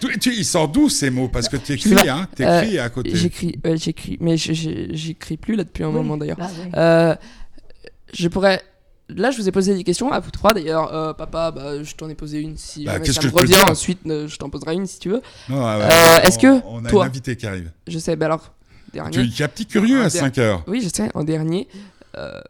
[0.00, 3.10] Tu- tu- ils sortent d'où ces mots Parce que tu écris, hein T'écris à côté.
[3.16, 6.36] J'écris, ouais, j'écris, mais j'écris plus là depuis un Oui, moment d'ailleurs.
[6.36, 6.70] bah oui.
[8.12, 8.62] Je pourrais.
[9.10, 10.92] Là, je vous ai posé des questions à vous trois d'ailleurs.
[10.94, 12.56] Euh, papa, bah, je t'en ai posé une.
[12.58, 15.08] Si Bah, jamais ça que me revient, ensuite euh, je t'en poserai une si tu
[15.08, 15.22] veux.
[15.48, 18.16] Non, ouais, Euh, on- est-ce que on a toi- une invitée qui arrive Je sais,
[18.16, 18.52] bah alors,
[18.92, 19.26] dernier.
[19.30, 20.62] Tu es un petit curieux Un à der- 5 heures.
[20.66, 21.68] Oui, je sais, en dernier.
[22.16, 22.40] euh,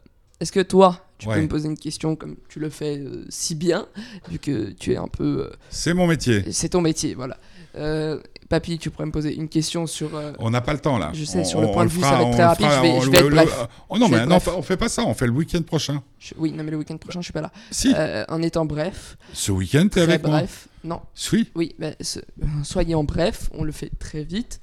[0.40, 1.34] Est-ce que toi, tu Ouais.
[1.34, 3.86] peux me poser une question comme tu le fais si bien,
[4.30, 5.50] vu que tu es un peu.
[5.68, 6.44] C'est mon métier.
[6.52, 7.36] c'est ton métier, voilà.
[7.78, 10.14] Euh, papy, tu pourrais me poser une question sur.
[10.16, 11.10] euh, On n'a pas le temps là.
[11.14, 12.32] Je sais, On- sur le on- point on de vue, fera- ça va être on
[12.32, 13.50] très le rapide, fera- je vais- on je le- vais le-.
[13.88, 14.48] Oh non, Je mais non, bref.
[14.56, 15.02] on fait pas ça.
[15.04, 16.02] On fait le week-end prochain.
[16.18, 17.52] je- Oui, non, mais le week-end prochain, je suis pas là.
[17.70, 17.92] Si.
[17.96, 20.18] Euh, en étant bref, Ce week-end, t'es moi.
[20.18, 20.68] bref.
[20.84, 21.00] Non,
[21.32, 21.50] Oui.
[21.54, 22.20] oui, mais ce-
[22.64, 24.60] soyez en bref, on le fait très vite.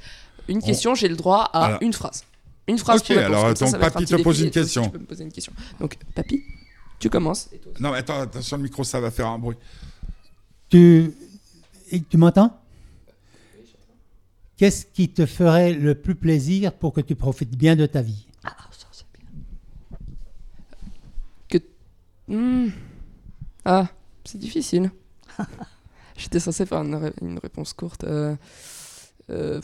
[0.48, 2.24] Une question, j'ai le droit à Alors- une phrase.
[2.68, 4.84] Une phrase Ok, alors, donc, ça papy te pose une question.
[4.86, 5.54] Tu peux me poser une question.
[5.80, 6.44] Donc, papy,
[7.00, 7.48] tu commences.
[7.54, 7.82] et toi aussi.
[7.84, 9.56] Non, mais attends, attention, le micro, ça va faire un bruit.
[10.70, 11.12] Tu,
[12.10, 12.58] tu m'entends?
[14.58, 18.28] Qu'est-ce qui te ferait le plus plaisir pour que tu profites bien de ta vie?
[18.44, 19.30] Ah, ça, c'est bien.
[22.28, 22.70] Hmm.
[23.66, 23.88] Ah,
[24.26, 24.92] c'est difficile.
[26.18, 28.04] J'étais censé faire une, ré- une réponse courte.
[28.06, 28.36] Euh,
[29.30, 29.62] euh,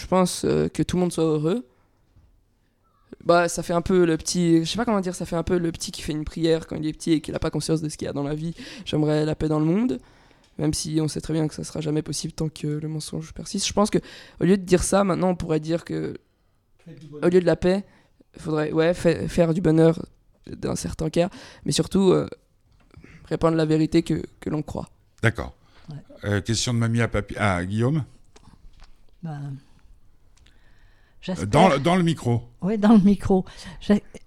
[0.00, 1.66] je pense euh, que tout le monde soit heureux.
[3.24, 4.64] Bah, ça fait un peu le petit.
[4.64, 6.66] Je sais pas comment dire, ça fait un peu le petit qui fait une prière
[6.66, 8.22] quand il est petit et qu'il a pas conscience de ce qu'il y a dans
[8.22, 8.54] la vie.
[8.84, 9.98] J'aimerais la paix dans le monde.
[10.58, 13.32] Même si on sait très bien que ça sera jamais possible tant que le mensonge
[13.32, 13.66] persiste.
[13.66, 13.98] Je pense que
[14.40, 16.18] au lieu de dire ça, maintenant on pourrait dire que
[17.22, 17.84] au lieu de la paix,
[18.36, 20.04] il faudrait ouais, fa- faire du bonheur
[20.56, 21.30] dans certains cas,
[21.64, 22.28] mais surtout euh,
[23.26, 24.88] répandre la vérité que, que l'on croit.
[25.22, 25.54] D'accord.
[25.88, 25.96] Ouais.
[26.24, 27.34] Euh, question de mamie à papy.
[27.38, 28.04] Ah, Guillaume
[29.22, 29.56] Ben,
[31.28, 32.42] Euh, dans, le- dans le micro.
[32.62, 33.44] Oui, dans le micro.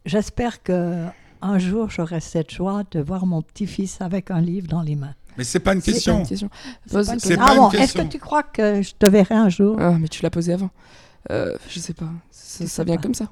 [0.05, 1.05] J'espère que
[1.41, 5.15] un jour j'aurai cette joie de voir mon petit-fils avec un livre dans les mains.
[5.37, 6.23] Mais c'est pas une C'est pas question.
[6.25, 6.39] C'est
[6.91, 7.37] pas une question.
[7.41, 9.77] ah est-ce que tu crois que je te verrai un jour?
[9.79, 10.69] Ah, mais tu l'as posé avant.
[11.31, 12.09] Euh, je sais pas.
[12.31, 13.01] Ça, vient pas.
[13.01, 13.31] comme ça.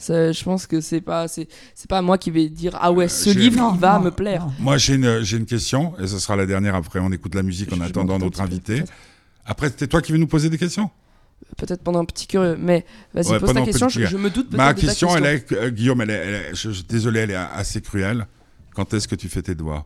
[0.00, 1.48] Ça, je pense que c'est pas, c'est,
[1.88, 4.04] pas moi qui vais dire ah ouais, ce Euh, j'ai- livre Non, il va non,
[4.04, 4.46] me plaire.
[4.46, 4.52] non.
[4.60, 7.00] Moi, j'ai une, j'ai une question, et ce sera la dernière après.
[7.00, 8.84] On écoute la musique en Je- attendant notre invité.
[9.44, 10.88] Après, c'était toi qui veux nous poser des questions?
[11.56, 13.88] Peut-être pendant un petit curieux, mais vas-y Ouais, pose ta question.
[13.88, 16.34] Je, me doute peut-être Ma de ta question, elle est, euh, Guillaume, elle est, elle
[16.34, 18.26] est- je, je- désolé, elle est assez cruelle.
[18.78, 19.84] Quand est-ce que tu fais tes doigts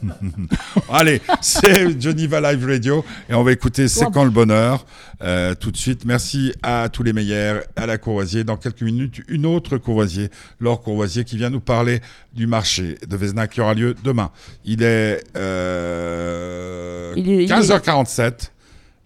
[0.88, 4.86] Allez, c'est Geneva Live Radio et on va écouter C'est quand le bonheur
[5.20, 6.04] euh, tout de suite.
[6.04, 8.44] Merci à tous les meilleurs, à la Courvoisier.
[8.44, 12.00] Dans quelques minutes, une autre Courvoisier, Laure Courvoisier, qui vient nous parler
[12.32, 14.30] du marché de Vesna qui aura lieu demain.
[14.64, 18.52] Il est, euh, il est- 15h47.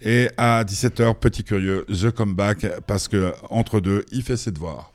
[0.02, 4.92] Et à 17h, petit curieux, The Comeback, parce que entre deux, il fait ses devoirs.